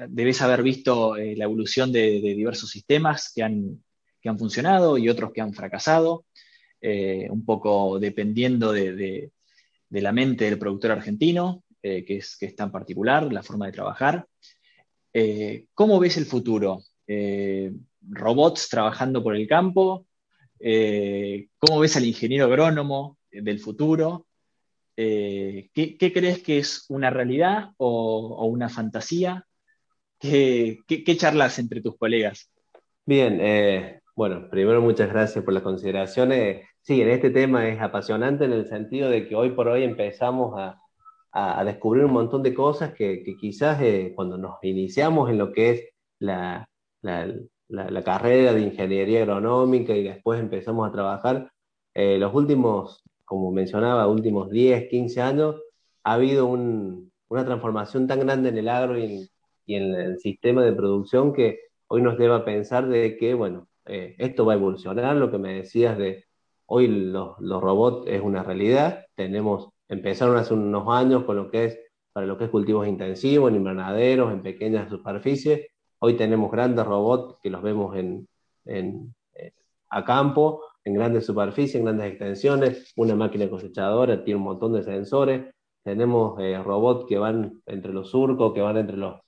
debes 0.09 0.42
haber 0.42 0.62
visto 0.62 1.16
eh, 1.16 1.37
la 1.37 1.44
evolución 1.44 1.92
de, 1.92 2.20
diversos 2.20 2.70
sistemas 2.70 3.33
que 3.35 3.42
han, 3.42 3.83
han, 4.28 4.38
funcionado 4.38 4.98
y 4.98 5.08
otros 5.08 5.32
que 5.32 5.40
han 5.40 5.52
fracasado, 5.52 6.24
eh, 6.80 7.28
un 7.30 7.44
poco 7.44 7.98
dependiendo 7.98 8.72
de, 8.72 9.30
la 9.90 10.12
mente 10.12 10.46
del 10.46 10.58
productor 10.58 10.92
argentino, 10.92 11.64
eh, 11.82 12.04
que, 12.04 12.18
es, 12.18 12.37
que 12.37 12.46
es 12.46 12.56
tan 12.56 12.70
particular, 12.70 13.32
la 13.32 13.42
forma 13.42 13.66
de 13.66 13.72
trabajar. 13.72 14.26
¿Cómo 15.74 16.00
ves 16.00 16.16
el 16.16 16.24
futuro? 16.24 16.82
¿Robots 18.08 18.68
trabajando 18.70 19.22
por 19.22 19.37
el 19.37 19.46
campo? 19.46 20.06
¿Cómo 20.58 21.80
ves 21.80 21.96
al 21.96 22.06
ingeniero 22.06 22.46
agrónomo 22.46 23.18
del 23.30 23.58
futuro? 23.58 24.26
Eh, 24.96 25.70
¿qué, 25.72 26.12
crees 26.12 26.42
que 26.42 26.58
es 26.58 26.85
una 26.88 27.11
realidad 27.11 27.70
o, 27.78 28.46
una 28.46 28.68
fantasía? 28.68 29.46
¿Qué, 30.18 30.78
charlas 31.16 31.58
entre 31.58 31.80
tus 31.80 31.96
colegas? 31.96 32.50
Bien, 33.04 33.38
eh, 33.40 34.00
bueno, 34.14 34.48
primero 34.51 34.81
muchas 34.81 35.09
gracias 35.11 35.44
por 35.44 35.55
las 35.55 35.62
consideraciones. 35.62 36.66
Sí, 36.83 37.01
en 37.03 37.11
este 37.11 37.31
tema 37.31 37.68
es 37.68 37.81
apasionante 37.81 38.44
en 38.44 38.53
el 38.53 38.66
sentido 38.66 39.11
de 39.11 39.29
que 39.29 39.35
hoy 39.37 39.51
por 39.51 39.68
hoy 39.68 39.85
empezamos 39.85 40.55
a, 40.59 40.79
descubrir 41.64 42.05
un 42.05 42.12
montón 42.12 42.42
de 42.42 42.53
cosas 42.55 42.92
que, 42.94 43.25
quizás 43.40 43.81
eh, 43.83 44.12
cuando 44.14 44.37
nos 44.37 44.57
iniciamos 44.62 45.31
en 45.31 45.38
lo 45.38 45.53
que 45.53 45.70
es 45.70 45.88
la, 46.18 46.68
la, 47.01 48.03
carrera 48.05 48.53
de 48.53 48.61
ingeniería 48.61 49.22
agronómica 49.22 49.94
y 49.94 50.03
después 50.03 50.40
empezamos 50.40 50.88
a 50.88 50.92
trabajar, 50.92 51.51
los 51.94 52.35
últimos 52.35 53.03
como 53.33 53.51
mencionaba, 53.51 54.09
últimos 54.09 54.51
10, 54.51 54.90
15 54.90 55.22
años, 55.22 55.57
ha 56.05 56.14
habido 56.14 56.46
una 56.48 57.44
transformación 57.46 58.07
tan 58.07 58.20
grande 58.20 58.51
en 58.51 58.59
el 58.59 58.68
agro 58.68 58.98
y 58.98 59.31
en, 59.66 59.94
el 59.94 60.18
sistema 60.18 60.62
de 60.62 60.75
producción 60.75 61.33
que 61.33 61.61
hoy 61.87 62.03
nos 62.03 62.18
debe 62.18 62.38
pensar 62.40 62.88
de 62.88 63.16
que, 63.16 63.33
bueno, 63.33 63.68
eh, 63.87 64.14
esto 64.18 64.45
va 64.45 64.55
a 64.55 64.57
evolucionar, 64.57 65.16
lo 65.16 65.31
que 65.31 65.38
me 65.38 65.55
decías 65.55 65.99
de 65.99 66.25
hoy 66.66 66.88
los, 66.88 67.37
robots 67.38 68.09
es 68.09 68.23
una 68.23 68.42
realidad, 68.42 69.07
tenemos, 69.14 69.71
empezaron 69.88 70.37
hace 70.37 70.55
unos 70.55 70.88
años 70.88 71.25
con 71.25 71.37
lo 71.37 71.51
que 71.51 71.64
es, 71.66 71.79
para 72.12 72.27
lo 72.27 72.38
que 72.38 72.45
es 72.45 72.51
cultivos 72.51 72.87
intensivos, 72.87 73.51
en 73.51 73.57
invernaderos, 73.57 74.33
en 74.33 74.42
pequeñas 74.42 74.88
superficies, 74.88 75.68
hoy 75.99 76.14
tenemos 76.16 76.51
grandes 76.51 76.87
robots 76.87 77.37
que 77.42 77.51
los 77.51 77.62
vemos 77.62 77.97
en, 77.97 78.29
en, 78.64 79.14
eh, 79.35 79.53
a 79.90 80.05
campo, 80.05 80.62
en 80.85 80.95
grandes 80.95 81.27
superficies, 81.27 81.77
en 81.77 81.85
grandes 81.85 82.11
extensiones, 82.11 82.92
una 82.97 83.14
máquina 83.14 83.49
cosechadora, 83.49 84.25
tiene 84.25 84.38
un 84.38 84.45
montón 84.45 84.73
de 84.73 84.83
sensores, 84.83 85.55
tenemos 85.83 86.38
eh, 86.40 86.61
robots 86.62 87.07
que 87.09 87.18
van 87.18 87.61
entre 87.66 87.92
los 87.92 88.11
surcos, 88.11 88.53
que 88.55 88.61
van 88.61 88.77
entre 88.77 88.97
los, 88.97 89.21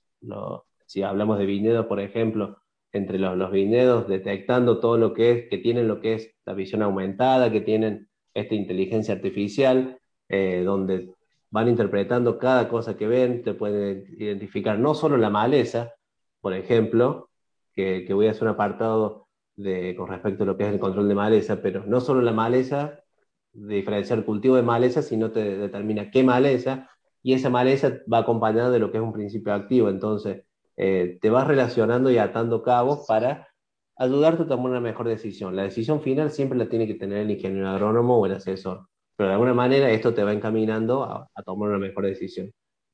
si 0.85 1.03
hablamos 1.03 1.37
de 1.37 1.45
viñedos, 1.45 1.85
por 1.87 1.99
ejemplo, 1.99 2.57
entre 2.97 3.19
los, 3.19 3.37
los, 3.37 3.51
viñedos, 3.51 4.07
detectando 4.07 4.79
todo 4.79 4.97
lo 4.97 5.13
que 5.13 5.31
es, 5.31 5.49
que 5.49 5.57
tienen 5.57 5.87
lo 5.87 5.99
que 5.99 6.13
es 6.15 6.35
la 6.45 6.53
visión 6.53 6.81
aumentada, 6.81 7.51
que 7.51 7.61
tienen 7.61 8.09
esta 8.33 8.55
inteligencia 8.55 9.13
artificial, 9.15 9.99
eh, 10.29 10.63
donde 10.63 11.13
van 11.51 11.67
interpretando 11.67 12.37
cada 12.37 12.69
cosa 12.69 12.97
que 12.97 13.07
ven, 13.07 13.43
te 13.43 13.53
pueden 13.53 14.05
identificar 14.17 14.79
no 14.79 14.93
solo 14.93 15.17
la 15.17 15.29
maleza, 15.29 15.93
por 16.41 16.53
ejemplo, 16.53 17.29
que, 17.73 18.05
que 18.05 18.13
voy 18.13 18.27
a 18.27 18.31
hacer 18.31 18.43
un 18.43 18.49
apartado 18.49 19.25
con 19.95 20.07
respecto 20.09 20.43
a 20.43 20.45
lo 20.45 20.57
que 20.57 20.63
es 20.63 20.73
el 20.73 20.79
control 20.79 21.07
de 21.07 21.15
maleza, 21.15 21.61
pero 21.61 21.85
no 21.85 22.01
solo 22.01 22.21
la 22.21 22.33
maleza, 22.33 22.99
de 23.53 23.75
diferenciar 23.75 24.25
cultivo 24.25 24.57
de 24.57 24.63
maleza, 24.63 25.01
sino 25.01 25.31
te 25.31 25.57
determina 25.57 26.11
qué 26.11 26.23
maleza, 26.23 26.89
y 27.23 27.33
esa 27.33 27.49
maleza 27.49 27.99
va 28.11 28.19
acompañada 28.19 28.69
de 28.69 28.79
lo 28.79 28.91
que 28.91 28.97
es 28.97 29.03
un 29.03 29.13
principio 29.13 29.53
activo, 29.53 29.89
entonces 29.89 30.43
eh, 30.77 31.17
te 31.21 31.29
vas 31.29 31.47
relacionando 31.47 32.11
y 32.11 32.17
atando 32.17 32.63
cabos 32.63 33.05
para 33.07 33.47
ayudarte 33.97 34.43
a 34.43 34.47
tomar 34.47 34.71
una 34.71 34.81
mejor 34.81 35.07
decisión. 35.07 35.55
La 35.55 35.63
decisión 35.63 36.01
final 36.01 36.31
siempre 36.31 36.57
la 36.57 36.69
tiene 36.69 36.87
que 36.87 36.95
tener 36.95 37.19
el 37.19 37.31
ingeniero 37.31 37.69
agrónomo 37.69 38.17
o 38.19 38.25
el 38.25 38.33
asesor, 38.33 38.87
pero 39.15 39.29
de 39.29 39.33
alguna 39.35 39.53
manera 39.53 39.89
esto 39.91 40.13
te 40.13 40.23
va 40.23 40.33
encaminando 40.33 41.03
a, 41.03 41.29
tomar 41.45 41.69
una 41.69 41.79
mejor 41.79 42.05
decisión. 42.05 42.51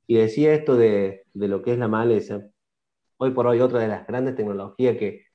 Y 0.08 0.16
decía 0.16 0.54
esto 0.54 0.76
de, 0.76 1.24
de, 1.34 1.48
lo 1.48 1.62
que 1.62 1.74
es 1.74 1.80
la 1.80 1.88
maleza, 1.88 2.42
hoy 3.18 3.32
por 3.32 3.48
hoy 3.48 3.62
otra 3.62 3.80
de 3.80 3.88
las 3.88 4.08
grandes 4.08 4.36
tecnologías 4.36 4.98
que, 4.98 5.26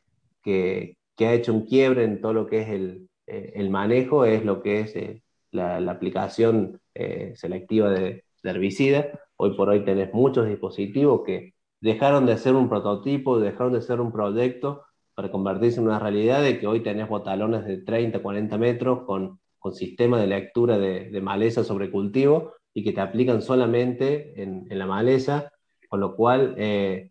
que, 0.42 0.96
que 1.16 1.26
ha 1.26 1.34
hecho 1.34 1.52
un 1.52 1.66
quiebre 1.66 2.04
en 2.04 2.20
todo 2.20 2.32
lo 2.32 2.46
que 2.46 2.60
es 2.62 2.68
el, 2.68 3.08
eh, 3.26 3.68
manejo 3.70 4.24
es 4.24 4.44
lo 4.44 4.62
que 4.62 4.80
es 4.80 4.96
eh, 4.96 5.22
la, 5.50 5.78
aplicación 5.90 6.80
eh, 6.94 7.32
selectiva 7.36 7.90
de, 7.90 8.24
herbicida. 8.44 9.10
Hoy 9.36 9.56
por 9.56 9.68
hoy 9.68 9.84
tenés 9.84 10.12
muchos 10.14 10.46
dispositivos 10.46 11.22
que 11.26 11.54
dejaron 11.80 12.26
de 12.26 12.38
ser 12.38 12.54
un 12.54 12.68
prototipo, 12.68 13.38
dejaron 13.38 13.72
de 13.72 13.82
ser 13.82 14.00
un 14.00 14.12
proyecto 14.12 14.84
para 15.14 15.30
convertirse 15.30 15.80
en 15.80 15.86
una 15.86 15.98
realidad 15.98 16.42
de 16.42 16.58
que 16.58 16.66
hoy 16.66 16.80
tenés 16.80 17.08
botalones 17.08 17.64
de 17.64 17.78
30, 17.78 18.20
40 18.22 18.58
metros 18.58 19.02
con, 19.04 19.40
con 19.58 19.74
sistema 19.74 20.20
de 20.20 20.26
lectura 20.26 20.78
de, 20.78 21.20
maleza 21.22 21.64
sobre 21.64 21.90
cultivo 21.90 22.52
y 22.74 22.84
que 22.84 22.92
te 22.92 23.00
aplican 23.00 23.40
solamente 23.42 24.42
en, 24.42 24.66
la 24.70 24.86
maleza, 24.86 25.50
con 25.88 26.00
lo 26.00 26.14
cual 26.14 26.54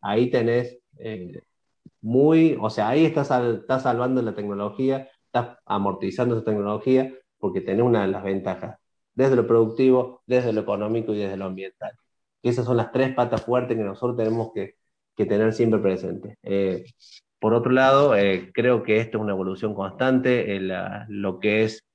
ahí 0.01 0.29
tenés 0.29 0.79
muy, 2.05 2.55
o 2.61 2.69
sea, 2.69 2.89
ahí 2.89 3.03
estás, 3.03 3.29
salvando 3.81 4.21
la 4.21 4.35
tecnología, 4.35 5.09
estás 5.25 5.57
amortizando 5.65 6.35
esa 6.35 6.45
tecnología 6.45 7.11
porque 7.39 7.61
tenés 7.61 7.83
una 7.83 8.03
de 8.03 8.09
las 8.09 8.23
ventajas, 8.23 8.77
desde 9.15 9.35
lo 9.35 9.47
productivo, 9.47 10.21
desde 10.27 10.53
lo 10.53 10.61
económico 10.61 11.13
y 11.13 11.17
desde 11.17 11.35
lo 11.35 11.45
ambiental. 11.45 11.97
Esas 12.49 12.65
son 12.65 12.77
las 12.77 12.91
tres 12.91 13.13
patas 13.13 13.43
fuertes 13.43 13.77
que 13.77 13.83
nosotros 13.83 14.17
tenemos 14.17 14.51
que, 14.53 14.75
tener 15.15 15.53
siempre 15.53 15.79
presentes. 15.79 16.37
Eh, 16.43 16.85
por 17.39 17.53
otro 17.53 17.71
lado, 17.71 18.15
eh, 18.15 18.51
creo 18.53 18.83
que 18.83 18.99
esto 18.99 19.17
es 19.17 19.23
una 19.23 19.33
evolución 19.33 19.73
constante, 19.73 20.59
lo 21.07 21.39
que 21.39 21.63
es 21.63 21.85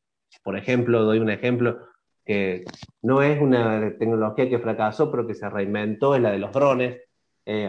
por 0.43 0.57
ejemplo, 0.57 1.05
doy 1.05 1.19
un 1.19 1.31
ejemplo 1.31 1.79
que 2.25 2.65
no 3.03 3.23
es 3.23 3.41
una 3.41 3.97
tecnología 3.99 4.49
que 4.49 4.59
fracasó, 4.59 5.11
pero 5.11 5.27
que 5.27 5.35
se 5.35 5.49
reinventó, 5.51 6.15
es 6.15 6.23
la 6.23 6.31
de 6.31 6.39
los 6.39 6.53
drones. 6.53 7.01
Eh, 7.45 7.69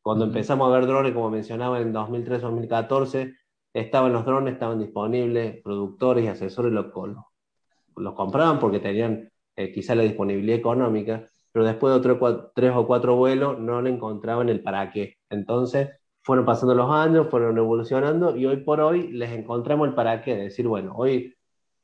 cuando 0.00 0.24
empezamos 0.24 0.68
a 0.68 0.78
ver 0.78 0.86
drones, 0.86 1.12
como 1.12 1.30
mencionaba 1.30 1.80
en 1.80 1.92
2003-2014, 1.92 3.36
estaban 3.74 4.12
los 4.12 4.24
drones, 4.24 4.54
estaban 4.54 4.78
disponibles, 4.78 5.60
productores 5.62 6.24
y 6.24 6.28
asesores 6.28 6.72
los, 6.72 6.86
los, 7.96 8.14
compraban 8.14 8.58
porque 8.58 8.80
tenían 8.80 9.30
eh, 9.56 9.72
quizá 9.72 9.94
la 9.94 10.04
disponibilidad 10.04 10.58
económica, 10.58 11.26
pero 11.52 11.64
después 11.64 11.92
de 11.92 11.98
otro, 11.98 12.52
tres 12.54 12.72
o 12.74 12.86
cuatro 12.86 13.16
vuelos 13.16 13.58
no 13.58 13.82
le 13.82 13.90
encontraban 13.90 14.48
el 14.48 14.62
para 14.62 14.90
qué. 14.90 15.16
Entonces 15.30 15.90
fueron 16.22 16.44
pasando 16.44 16.74
los 16.74 16.90
años, 16.90 17.28
fueron 17.30 17.56
evolucionando 17.56 18.36
y 18.36 18.46
hoy 18.46 18.58
por 18.58 18.80
hoy 18.80 19.08
les 19.12 19.32
encontramos 19.32 19.88
el 19.88 19.94
para 19.94 20.22
qué. 20.22 20.36
Decir, 20.36 20.66
bueno, 20.68 20.92
hoy 20.96 21.34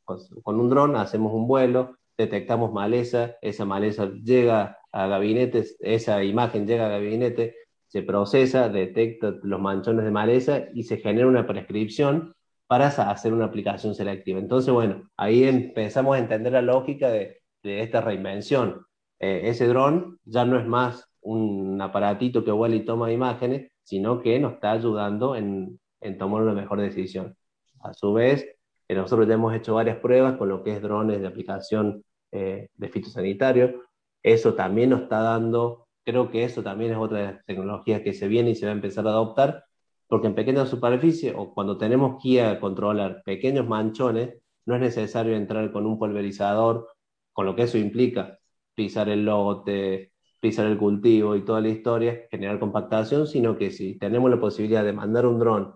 con, 0.04 0.60
un 0.60 0.68
dron 0.68 0.96
hacemos 0.96 1.32
un 1.32 1.46
vuelo, 1.48 1.96
detectamos 2.16 2.72
maleza, 2.72 3.36
esa 3.40 3.64
maleza 3.64 4.10
llega 4.22 4.78
a 4.92 5.06
gabinetes, 5.06 5.76
esa 5.80 6.22
imagen 6.22 6.66
llega 6.66 6.86
a 6.86 6.90
gabinete, 6.90 7.56
se 7.88 8.02
procesa, 8.02 8.68
detecta 8.68 9.34
los 9.42 9.60
manchones 9.60 10.04
de 10.04 10.10
maleza 10.10 10.64
y 10.74 10.84
se 10.84 10.98
genera 10.98 11.26
una 11.26 11.46
prescripción 11.46 12.34
para 12.66 12.88
hacer 12.88 13.32
una 13.32 13.46
aplicación 13.46 13.94
selectiva. 13.94 14.38
Entonces, 14.38 14.72
bueno, 14.72 15.10
ahí 15.16 15.44
empezamos 15.44 16.16
a 16.16 16.18
entender 16.18 16.52
la 16.52 16.62
lógica 16.62 17.08
de, 17.08 17.42
de 17.62 17.80
esta 17.80 18.00
reinvención. 18.00 18.86
Eh, 19.24 19.48
ese 19.48 19.66
dron 19.68 20.18
ya 20.26 20.44
no 20.44 20.58
es 20.58 20.66
más 20.66 21.08
un 21.22 21.80
aparatito 21.80 22.44
que 22.44 22.50
vuela 22.50 22.76
y 22.76 22.84
toma 22.84 23.10
imágenes, 23.10 23.72
sino 23.82 24.20
que 24.20 24.38
nos 24.38 24.54
está 24.54 24.72
ayudando 24.72 25.34
en, 25.34 25.80
en 26.02 26.18
tomar 26.18 26.42
una 26.42 26.52
mejor 26.52 26.78
decisión. 26.80 27.34
A 27.80 27.94
su 27.94 28.12
vez, 28.12 28.46
eh, 28.86 28.94
nosotros 28.94 29.26
ya 29.26 29.34
hemos 29.34 29.54
hecho 29.54 29.76
varias 29.76 29.96
pruebas 29.96 30.36
con 30.36 30.50
lo 30.50 30.62
que 30.62 30.72
es 30.74 30.82
drones 30.82 31.22
de 31.22 31.26
aplicación 31.26 32.04
eh, 32.32 32.68
de 32.74 32.88
fitosanitario. 32.90 33.82
Eso 34.22 34.52
también 34.52 34.90
nos 34.90 35.02
está 35.02 35.20
dando, 35.20 35.88
creo 36.04 36.30
que 36.30 36.44
eso 36.44 36.62
también 36.62 36.92
es 36.92 36.98
otra 36.98 37.18
de 37.18 37.24
las 37.32 37.44
tecnologías 37.46 38.02
que 38.02 38.12
se 38.12 38.28
viene 38.28 38.50
y 38.50 38.54
se 38.56 38.66
va 38.66 38.72
a 38.72 38.74
empezar 38.74 39.06
a 39.06 39.10
adoptar, 39.10 39.64
porque 40.06 40.26
en 40.26 40.34
pequeña 40.34 40.66
superficie 40.66 41.32
o 41.34 41.54
cuando 41.54 41.78
tenemos 41.78 42.22
que 42.22 42.58
controlar 42.60 43.22
pequeños 43.24 43.66
manchones, 43.66 44.34
no 44.66 44.74
es 44.74 44.82
necesario 44.82 45.34
entrar 45.34 45.72
con 45.72 45.86
un 45.86 45.98
pulverizador, 45.98 46.88
con 47.32 47.46
lo 47.46 47.56
que 47.56 47.62
eso 47.62 47.78
implica, 47.78 48.38
pisar 48.74 49.08
el 49.08 49.24
lote, 49.24 50.12
pisar 50.40 50.66
el 50.66 50.76
cultivo 50.76 51.36
y 51.36 51.44
toda 51.44 51.60
la 51.60 51.68
historia, 51.68 52.26
generar 52.30 52.58
compactación, 52.58 53.26
sino 53.26 53.56
que 53.56 53.70
si 53.70 53.98
tenemos 53.98 54.30
la 54.30 54.38
posibilidad 54.38 54.84
de 54.84 54.92
mandar 54.92 55.26
un 55.26 55.38
dron 55.38 55.74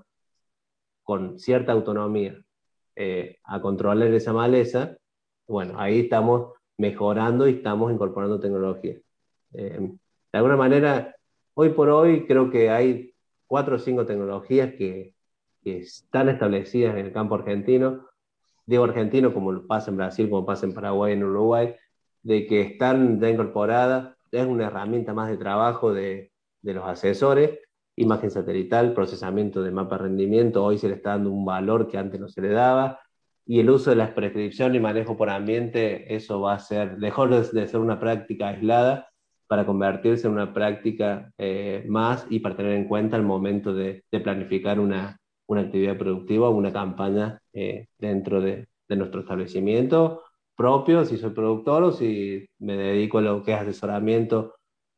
con 1.03 1.39
cierta 1.39 1.73
autonomía 1.73 2.39
eh, 2.97 3.39
a 3.45 3.63
controlar 3.63 4.13
esa 4.13 4.33
maleza, 4.33 4.97
bueno, 5.47 5.81
ahí 5.81 6.01
estamos 6.01 6.53
mejorando 6.77 7.49
y 7.49 7.53
estamos 7.55 7.93
incorporando 7.93 8.41
tecnología. 8.41 8.99
Eh, 9.55 9.79
de 9.81 10.39
alguna 10.39 10.57
manera, 10.57 11.17
hoy 11.55 11.71
por 11.71 11.89
hoy 11.89 12.27
creo 12.27 12.51
que 12.51 12.69
hay 12.69 13.15
cuatro 13.47 13.77
o 13.77 13.79
cinco 13.79 14.05
tecnologías 14.05 14.75
que, 14.75 15.15
que 15.63 15.79
están 15.79 16.29
establecidas 16.29 16.97
en 16.97 17.07
el 17.07 17.13
campo 17.13 17.37
argentino, 17.37 18.07
digo 18.67 18.85
argentino 18.85 19.33
como 19.33 19.67
pasa 19.67 19.91
en 19.91 19.97
Brasil, 19.97 20.29
como 20.29 20.45
pasa 20.45 20.67
en 20.67 20.75
Paraguay, 20.75 21.15
en 21.15 21.25
Uruguay, 21.25 21.75
de 22.23 22.47
que 22.47 22.61
están 22.63 23.21
ya 23.21 23.31
incorporadas, 23.31 24.15
es 24.31 24.47
una 24.47 24.67
herramienta 24.67 25.15
más 25.15 25.29
de 25.31 25.37
trabajo 25.37 25.93
de, 25.93 26.33
de 26.63 26.75
los 26.75 26.87
asesores, 26.87 27.59
imagen 27.97 28.31
satelital, 28.31 28.95
procesamiento 28.95 29.63
de 29.63 29.71
mapa 29.71 29.99
rendimiento, 29.99 30.65
hoy 30.65 30.79
se 30.79 30.89
le 30.89 30.95
está 30.95 31.11
dando 31.11 31.31
un 31.31 31.45
valor 31.45 31.89
que 31.89 31.99
antes 31.99 32.21
no 32.21 32.29
se 32.29 32.43
le 32.43 32.51
daba, 32.51 33.01
y 33.47 33.61
el 33.61 33.71
uso 33.71 33.91
de 33.91 33.97
la 33.97 34.15
prescripción 34.15 34.75
y 34.75 34.81
manejo 34.81 35.17
por 35.17 35.31
ambiente, 35.31 36.15
eso 36.15 36.41
va 36.41 36.55
a 36.55 36.59
ser, 36.59 36.99
dejó 36.99 37.27
de 37.27 37.67
ser 37.67 37.81
una 37.81 37.99
práctica 37.99 38.49
aislada 38.49 39.09
para 39.47 39.65
convertirse 39.65 40.27
en 40.27 40.35
una 40.35 40.53
práctica 40.53 41.33
eh, 41.39 41.85
más 41.89 42.27
y 42.29 42.41
para 42.41 42.57
tener 42.57 42.73
en 42.73 42.87
cuenta 42.87 43.17
el 43.17 43.23
momento 43.23 43.73
de, 43.73 44.05
de 44.13 44.21
planificar 44.21 44.79
una, 44.79 45.19
una, 45.47 45.63
actividad 45.63 45.97
productiva 45.97 46.51
o 46.51 46.53
una 46.55 46.73
campaña 46.73 47.41
eh, 47.55 47.87
dentro 47.99 48.43
de, 48.43 48.69
de 48.87 48.97
nuestro 48.97 49.23
establecimiento 49.23 50.23
propio, 50.59 51.05
si 51.05 51.17
soy 51.17 51.31
productor 51.31 51.85
o 51.85 51.93
si 51.93 52.45
me 52.59 52.77
dedico 52.77 53.19
a 53.19 53.23
lo 53.23 53.45
que 53.45 53.53
es 53.53 53.61
asesoramiento 53.61 54.57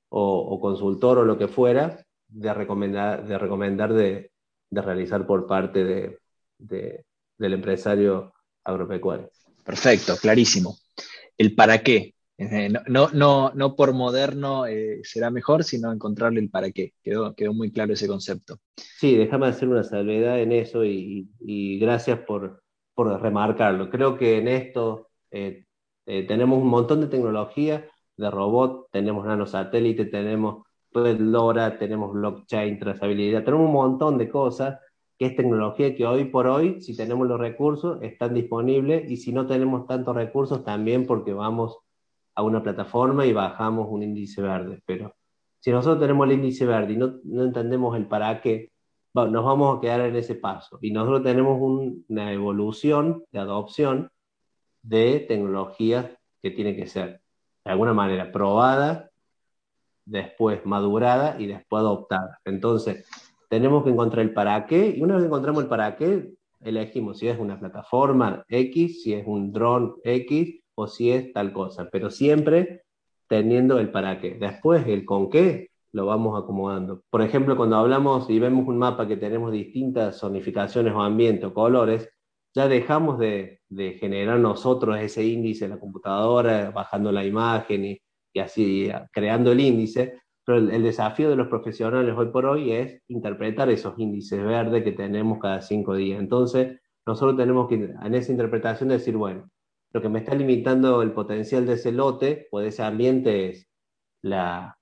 o, 0.09 0.59
consultor 0.59 1.19
o 1.19 1.25
lo 1.25 1.37
que 1.37 1.49
fuera, 1.49 2.03
de 2.27 2.55
recomendar 2.55 3.27
de, 3.27 3.39
recomendar 3.39 3.93
de, 3.93 4.31
de 4.71 4.83
realizar 4.83 5.27
por 5.27 5.47
parte 5.47 5.85
de, 5.85 7.05
del 7.39 7.53
empresario 7.53 8.33
agropecuario. 8.65 9.31
Perfecto, 9.63 10.17
clarísimo. 10.17 10.79
El 11.37 11.55
para 11.55 11.83
qué. 11.83 12.15
Eh, 12.39 12.71
no, 12.89 13.11
no, 13.13 13.53
no, 13.55 13.77
por 13.77 13.93
moderno 13.93 14.67
eh, 14.67 15.01
será 15.03 15.31
mejor, 15.31 15.63
sino 15.63 15.93
encontrarle 15.93 16.41
el 16.41 16.49
para 16.49 16.71
qué. 16.71 16.95
Quedó, 17.03 17.35
quedó 17.35 17.53
muy 17.53 17.71
claro 17.71 17.93
ese 17.93 18.09
concepto. 18.09 18.59
Sí, 18.77 19.15
déjame 19.15 19.49
hacer 19.49 19.69
una 19.69 19.85
salvedad 19.85 20.41
en 20.41 20.53
eso 20.53 20.87
y, 20.87 21.29
y 21.39 21.79
gracias 21.79 22.21
por, 22.21 22.63
por 22.95 23.21
remarcarlo. 23.21 23.91
Creo 23.91 24.17
que 24.17 24.39
en 24.39 24.49
esto 24.49 25.10
eh, 25.31 25.65
eh, 26.07 26.27
tenemos 26.27 26.59
un 26.61 26.69
montón 26.69 27.01
de 27.01 27.07
tecnología 27.09 27.87
de 28.17 28.31
robot, 28.31 28.89
tenemos 28.91 29.25
nanosatélite, 29.27 30.07
tenemos 30.07 30.65
red 30.93 31.19
LoRa, 31.21 31.79
tenemos 31.79 32.13
blockchain, 32.13 32.79
trazabilidad, 32.79 33.45
tenemos 33.45 33.67
un 33.67 33.73
montón 33.73 34.19
de 34.19 34.29
cosas 34.29 34.79
que 35.19 35.27
es 35.27 35.37
tecnología 35.37 35.95
que 35.95 36.07
hoy 36.07 36.25
por 36.25 36.47
hoy, 36.47 36.81
si 36.81 36.97
tenemos 36.97 37.29
los 37.29 37.39
recursos, 37.39 38.03
están 38.03 38.35
disponibles 38.35 39.11
y 39.11 39.17
si 39.19 39.33
no 39.33 39.47
tenemos 39.47 39.87
tantos 39.87 40.17
recursos 40.17 40.65
también 40.65 41.07
porque 41.07 41.33
vamos 41.33 41.79
a 42.35 42.43
una 42.43 42.63
plataforma 42.63 43.27
y 43.27 43.33
bajamos 43.33 43.87
un 43.91 44.03
índice 44.03 44.41
verde. 44.41 44.83
Pero 44.87 45.15
si 45.61 45.71
nosotros 45.71 46.01
tenemos 46.01 46.27
el 46.27 46.35
índice 46.35 46.65
verde 46.67 46.95
y 46.95 46.97
no, 46.97 47.21
no 47.25 47.45
entendemos 47.45 47.97
el 47.97 48.07
para 48.07 48.41
qué, 48.41 48.71
nos 49.15 49.45
vamos 49.45 49.77
a 49.77 49.81
quedar 49.81 50.01
en 50.03 50.17
ese 50.17 50.37
paso. 50.37 50.79
Y 50.81 50.91
nosotros 50.93 51.23
tenemos 51.23 51.61
una 52.09 52.33
evolución 52.33 53.25
de 53.31 53.41
adopción 53.41 54.11
de 54.83 55.21
tecnologías 55.21 56.07
que 56.43 56.51
tiene 56.51 56.77
que 56.77 56.87
ser 56.87 57.21
de 57.65 57.71
alguna 57.71 57.93
manera 57.93 58.33
probada, 58.33 59.11
después 60.05 60.65
madurada 60.65 61.37
y 61.39 61.47
después 61.47 61.81
adoptada. 61.81 62.39
Entonces, 62.45 63.07
tenemos 63.49 63.85
que 63.85 63.91
encontrar 63.91 64.25
el 64.25 64.33
para 64.33 64.67
qué 64.67 64.95
y 64.97 65.03
una 65.03 65.17
vez 65.17 65.25
encontramos 65.25 65.63
el 65.63 65.69
para 65.69 65.97
qué, 65.97 66.33
elegimos 66.61 67.19
si 67.19 67.29
es 67.29 67.39
una 67.39 67.59
plataforma 67.59 68.45
X, 68.49 69.03
si 69.03 69.15
es 69.15 69.27
un 69.27 69.53
dron 69.53 69.97
X 70.05 70.61
o 70.75 70.87
si 70.87 71.11
es 71.11 71.33
tal 71.33 71.53
cosa, 71.53 71.89
pero 71.91 72.11
siempre 72.11 72.83
teniendo 73.29 73.79
el 73.79 73.91
para 73.91 74.21
qué. 74.21 74.35
Después, 74.35 74.87
el 74.87 75.05
con 75.05 75.31
qué 75.31 75.71
lo 75.93 76.07
vamos 76.07 76.41
acomodando. 76.41 77.03
Por 77.11 77.23
ejemplo, 77.23 77.57
cuando 77.57 77.77
hablamos 77.77 78.29
y 78.31 78.39
vemos 78.39 78.67
un 78.67 78.79
mapa 78.79 79.07
que 79.07 79.17
tenemos 79.17 79.53
distintas 79.53 80.21
zonificaciones 80.21 80.95
o 80.95 81.01
ambientes 81.01 81.45
o 81.45 81.55
colores, 81.55 82.11
ya 82.55 82.69
dejamos 82.69 83.19
de, 83.19 83.61
generar 84.01 84.39
nosotros 84.39 84.99
ese 84.99 85.25
índice 85.25 85.65
en 85.65 85.73
la 85.73 85.81
computadora, 85.81 86.71
bajando 86.71 87.13
la 87.13 87.25
imagen 87.25 87.85
y, 87.85 88.01
así 88.41 88.91
creando 89.13 89.53
el 89.53 89.61
índice, 89.61 90.21
pero 90.45 90.59
el, 90.59 90.83
desafío 90.83 91.31
de 91.31 91.37
los 91.37 91.49
profesionales 91.49 92.15
hoy 92.17 92.29
por 92.29 92.47
hoy 92.47 92.73
es 92.73 93.03
interpretar 93.09 93.71
esos 93.71 93.99
índices 93.99 94.43
verdes 94.45 94.85
que 94.85 94.93
tenemos 94.93 95.39
cada 95.39 95.61
cinco 95.61 95.95
días. 95.95 96.21
Entonces, 96.21 96.81
nosotros 97.07 97.37
tenemos 97.37 97.69
que 97.69 97.75
en 97.75 98.15
esa 98.15 98.33
interpretación 98.33 98.89
decir, 98.89 99.17
bueno, 99.17 99.51
lo 99.93 100.03
que 100.03 100.09
me 100.09 100.21
está 100.21 100.35
limitando 100.35 101.03
el 101.03 101.13
potencial 101.13 101.67
de 101.67 101.75
ese 101.75 101.93
lote 101.93 102.49
o 102.51 102.61
de 102.61 102.69
ese 102.69 102.83
ambiente 102.83 103.51
es 103.51 103.69
la, 104.23 104.79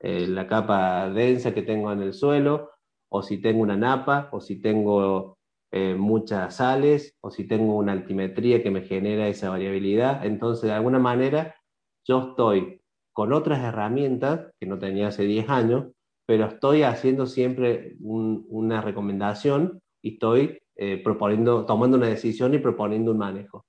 eh, 0.00 0.26
la 0.26 0.46
capa 0.46 1.08
densa 1.10 1.54
que 1.54 1.62
tengo 1.62 1.92
en 1.92 2.02
el 2.02 2.12
suelo, 2.12 2.70
o 3.10 3.22
si 3.22 3.40
tengo 3.40 3.62
una 3.62 3.76
napa, 3.76 4.28
o 4.32 4.40
si 4.40 4.60
tengo 4.60 5.37
eh, 5.70 5.94
muchas 5.94 6.56
sales 6.56 7.16
o 7.20 7.30
si 7.30 7.46
tengo 7.46 7.76
una 7.76 7.92
altimetría 7.92 8.62
que 8.62 8.70
me 8.70 8.82
genera 8.82 9.28
esa 9.28 9.50
variabilidad. 9.50 10.24
Entonces, 10.24 10.64
de 10.64 10.72
alguna 10.72 10.98
manera, 10.98 11.54
yo 12.06 12.30
estoy 12.30 12.80
con 13.12 13.32
otras 13.32 13.60
herramientas 13.60 14.50
que 14.58 14.66
no 14.66 14.78
tenía 14.78 15.08
hace 15.08 15.24
10 15.24 15.48
años, 15.50 15.88
pero 16.26 16.46
estoy 16.46 16.82
haciendo 16.82 17.26
siempre 17.26 17.96
una 18.00 18.80
recomendación 18.80 19.80
y 20.02 20.14
estoy 20.14 20.58
eh, 20.76 21.02
proponiendo, 21.02 21.66
tomando 21.66 21.96
una 21.96 22.06
decisión 22.06 22.54
y 22.54 22.58
proponiendo 22.58 23.12
un 23.12 23.18
manejo. 23.18 23.66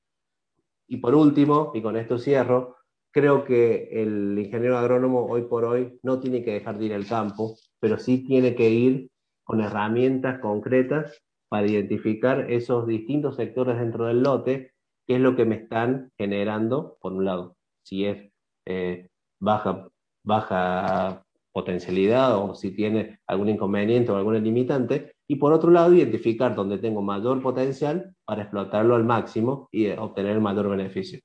Y 0.87 0.97
por 0.97 1.15
último, 1.15 1.71
y 1.73 1.81
con 1.81 1.97
esto 1.97 2.17
cierro, 2.17 2.77
creo 3.11 3.43
que 3.43 3.89
el 3.91 4.37
ingeniero 4.37 4.77
agrónomo 4.77 5.25
hoy 5.25 5.43
por 5.43 5.65
hoy 5.65 5.99
no 6.03 6.19
tiene 6.19 6.43
que 6.43 6.53
dejar 6.53 6.77
de 6.77 6.85
ir 6.85 6.93
al 6.93 7.07
campo, 7.07 7.55
pero 7.79 7.97
sí 7.97 8.23
tiene 8.25 8.55
que 8.55 8.69
ir 8.69 9.09
con 9.43 9.61
herramientas 9.61 10.39
concretas 10.39 11.21
para 11.49 11.67
identificar 11.67 12.49
esos 12.51 12.87
distintos 12.87 13.35
sectores 13.35 13.79
dentro 13.79 14.05
del 14.05 14.21
lote, 14.21 14.73
qué 15.07 15.15
es 15.15 15.21
lo 15.21 15.35
que 15.35 15.45
me 15.45 15.55
están 15.55 16.11
generando, 16.17 16.97
por 17.01 17.13
un 17.13 17.25
lado, 17.25 17.57
si 17.83 18.05
es 18.05 18.31
eh, 18.65 19.09
baja, 19.39 19.89
baja 20.23 21.25
potencialidad 21.51 22.37
o 22.37 22.53
si 22.55 22.71
tiene 22.71 23.19
algún 23.27 23.49
inconveniente 23.49 24.11
o 24.11 24.15
alguna 24.15 24.39
limitante, 24.39 25.13
y 25.27 25.35
por 25.35 25.53
otro 25.53 25.71
lado, 25.71 25.93
identificar 25.93 26.55
dónde 26.55 26.77
tengo 26.77 27.01
mayor 27.01 27.41
potencial 27.41 28.15
para 28.25 28.43
explotarlo 28.43 28.95
al 28.95 29.03
máximo 29.03 29.69
y 29.71 29.89
obtener 29.89 30.33
el 30.33 30.41
mayor 30.41 30.69
beneficio 30.69 31.19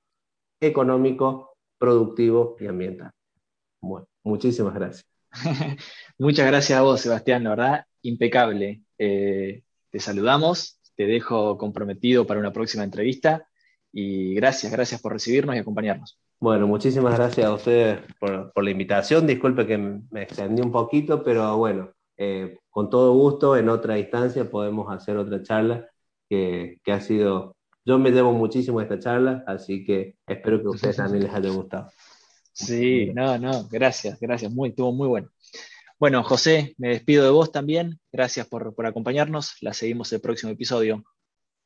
económico, 0.60 1.56
productivo 1.78 2.56
y 2.58 2.66
ambiental. 2.66 3.10
Bueno, 3.80 4.06
muchísimas 4.22 4.74
gracias. 4.74 5.06
Muchas 6.18 6.46
gracias 6.46 6.78
a 6.78 6.82
vos, 6.82 7.00
Sebastián, 7.00 7.44
la 7.44 7.50
verdad, 7.50 7.86
impecable. 8.02 8.82
Eh, 8.98 9.62
te 9.94 10.00
saludamos, 10.00 10.80
te 10.96 11.06
dejo 11.06 11.56
comprometido 11.56 12.26
para 12.26 12.40
una 12.40 12.52
próxima 12.52 12.82
entrevista 12.82 13.46
y 13.92 14.34
gracias, 14.34 14.72
gracias 14.72 15.00
por 15.00 15.12
recibirnos 15.12 15.54
y 15.54 15.60
acompañarnos. 15.60 16.18
Bueno, 16.40 16.66
muchísimas 16.66 17.14
gracias 17.14 17.46
a 17.46 17.54
ustedes 17.54 18.00
por, 18.18 18.50
la 18.60 18.70
invitación. 18.70 19.24
Disculpe 19.24 19.68
que 19.68 19.78
me 19.78 20.22
extendí 20.22 20.62
un 20.62 20.72
poquito, 20.72 21.22
pero 21.22 21.56
bueno, 21.58 21.92
eh, 22.16 22.58
con 22.70 22.90
todo 22.90 23.12
gusto, 23.12 23.56
en 23.56 23.68
otra 23.68 23.96
instancia 23.96 24.50
podemos 24.50 24.92
hacer 24.92 25.16
otra 25.16 25.40
charla 25.44 25.88
que, 26.28 26.80
que 26.82 26.90
ha 26.90 27.00
sido, 27.00 27.54
yo 27.84 27.96
me 27.96 28.10
debo 28.10 28.32
muchísimo 28.32 28.80
a 28.80 28.82
esta 28.82 28.98
charla, 28.98 29.44
así 29.46 29.84
que 29.84 30.16
espero 30.26 30.60
que 30.60 30.66
a 30.66 30.70
ustedes 30.70 30.96
también 30.96 31.22
les 31.22 31.32
haya 31.32 31.50
gustado. 31.50 31.88
Sí, 32.52 33.12
no, 33.14 33.38
no, 33.38 33.68
gracias, 33.70 34.18
gracias, 34.18 34.50
muy, 34.50 34.70
estuvo 34.70 34.90
muy 34.90 35.06
bueno. 35.06 35.30
Bueno, 36.04 36.22
José, 36.22 36.74
me 36.76 36.88
despido 36.88 37.24
de 37.24 37.30
vos 37.30 37.50
también. 37.50 37.98
Gracias 38.12 38.46
por, 38.46 38.74
por 38.74 38.84
acompañarnos. 38.84 39.54
La 39.62 39.72
seguimos 39.72 40.12
el 40.12 40.20
próximo 40.20 40.52
episodio. 40.52 41.02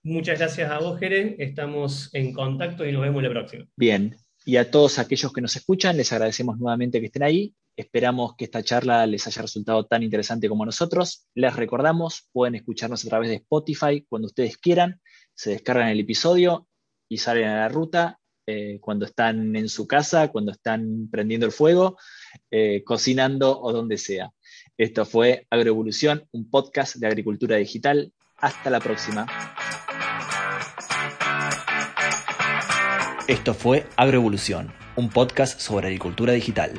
Muchas 0.05 0.39
gracias 0.39 0.71
a 0.71 0.79
vos, 0.79 1.01
Jere. 1.01 1.35
Estamos 1.41 2.09
en 2.15 2.33
contacto 2.33 2.87
y 2.87 2.93
nos 2.93 3.03
vemos 3.03 3.21
la 3.21 3.31
próxima. 3.31 3.67
Bien, 3.75 4.17
y 4.45 4.55
a 4.59 4.71
todos 4.71 5.01
aquellos 5.01 5.33
que 5.33 5.41
nos 5.41 5.57
escuchan, 5.57 5.97
les 5.97 6.13
agradecemos 6.13 6.57
nuevamente 6.57 7.01
que 7.01 7.07
estén 7.07 7.25
ahí. 7.25 7.53
Esperamos 7.77 8.37
que 8.37 8.45
esta 8.45 8.63
charla 8.63 9.05
les 9.09 9.27
haya 9.27 9.43
resultado 9.43 9.87
tan 9.87 10.05
interesante 10.05 10.49
como 10.49 10.63
a 10.63 10.67
nosotros. 10.67 11.27
Les 11.35 11.57
recordamos, 11.57 12.29
pueden 12.31 12.55
escucharnos 12.55 13.05
a 13.05 13.09
través 13.09 13.31
de 13.31 13.37
Spotify 13.39 14.07
cuando 14.09 14.27
ustedes 14.27 14.57
quieran. 14.57 15.01
Se 15.35 15.51
descargan 15.51 15.89
el 15.89 15.99
episodio 15.99 16.69
y 17.09 17.19
salen 17.19 17.49
a 17.49 17.57
la 17.57 17.69
ruta 17.69 18.21
eh, 18.51 18.79
cuando 18.81 19.05
están 19.05 19.55
en 19.57 19.69
su 19.69 19.87
casa, 19.87 20.29
cuando 20.29 20.53
están 20.53 21.11
prendiendo 21.11 21.45
el 21.45 21.53
fuego, 21.53 21.99
eh, 22.51 22.83
cocinando 22.83 23.61
o 23.61 23.75
donde 23.75 23.99
sea. 23.99 24.31
Esto 24.79 25.05
fue 25.05 25.47
Agroevolución, 25.51 26.27
un 26.33 26.49
podcast 26.49 26.97
de 26.97 27.07
agricultura 27.07 27.57
digital. 27.57 28.11
Hasta 28.39 28.71
la 28.71 28.81
próxima. 28.81 29.27
Esto 33.27 33.53
fue 33.53 33.87
Agroevolución, 33.97 34.73
un 34.97 35.11
podcast 35.11 35.61
sobre 35.61 35.89
agricultura 35.89 36.33
digital. 36.33 36.73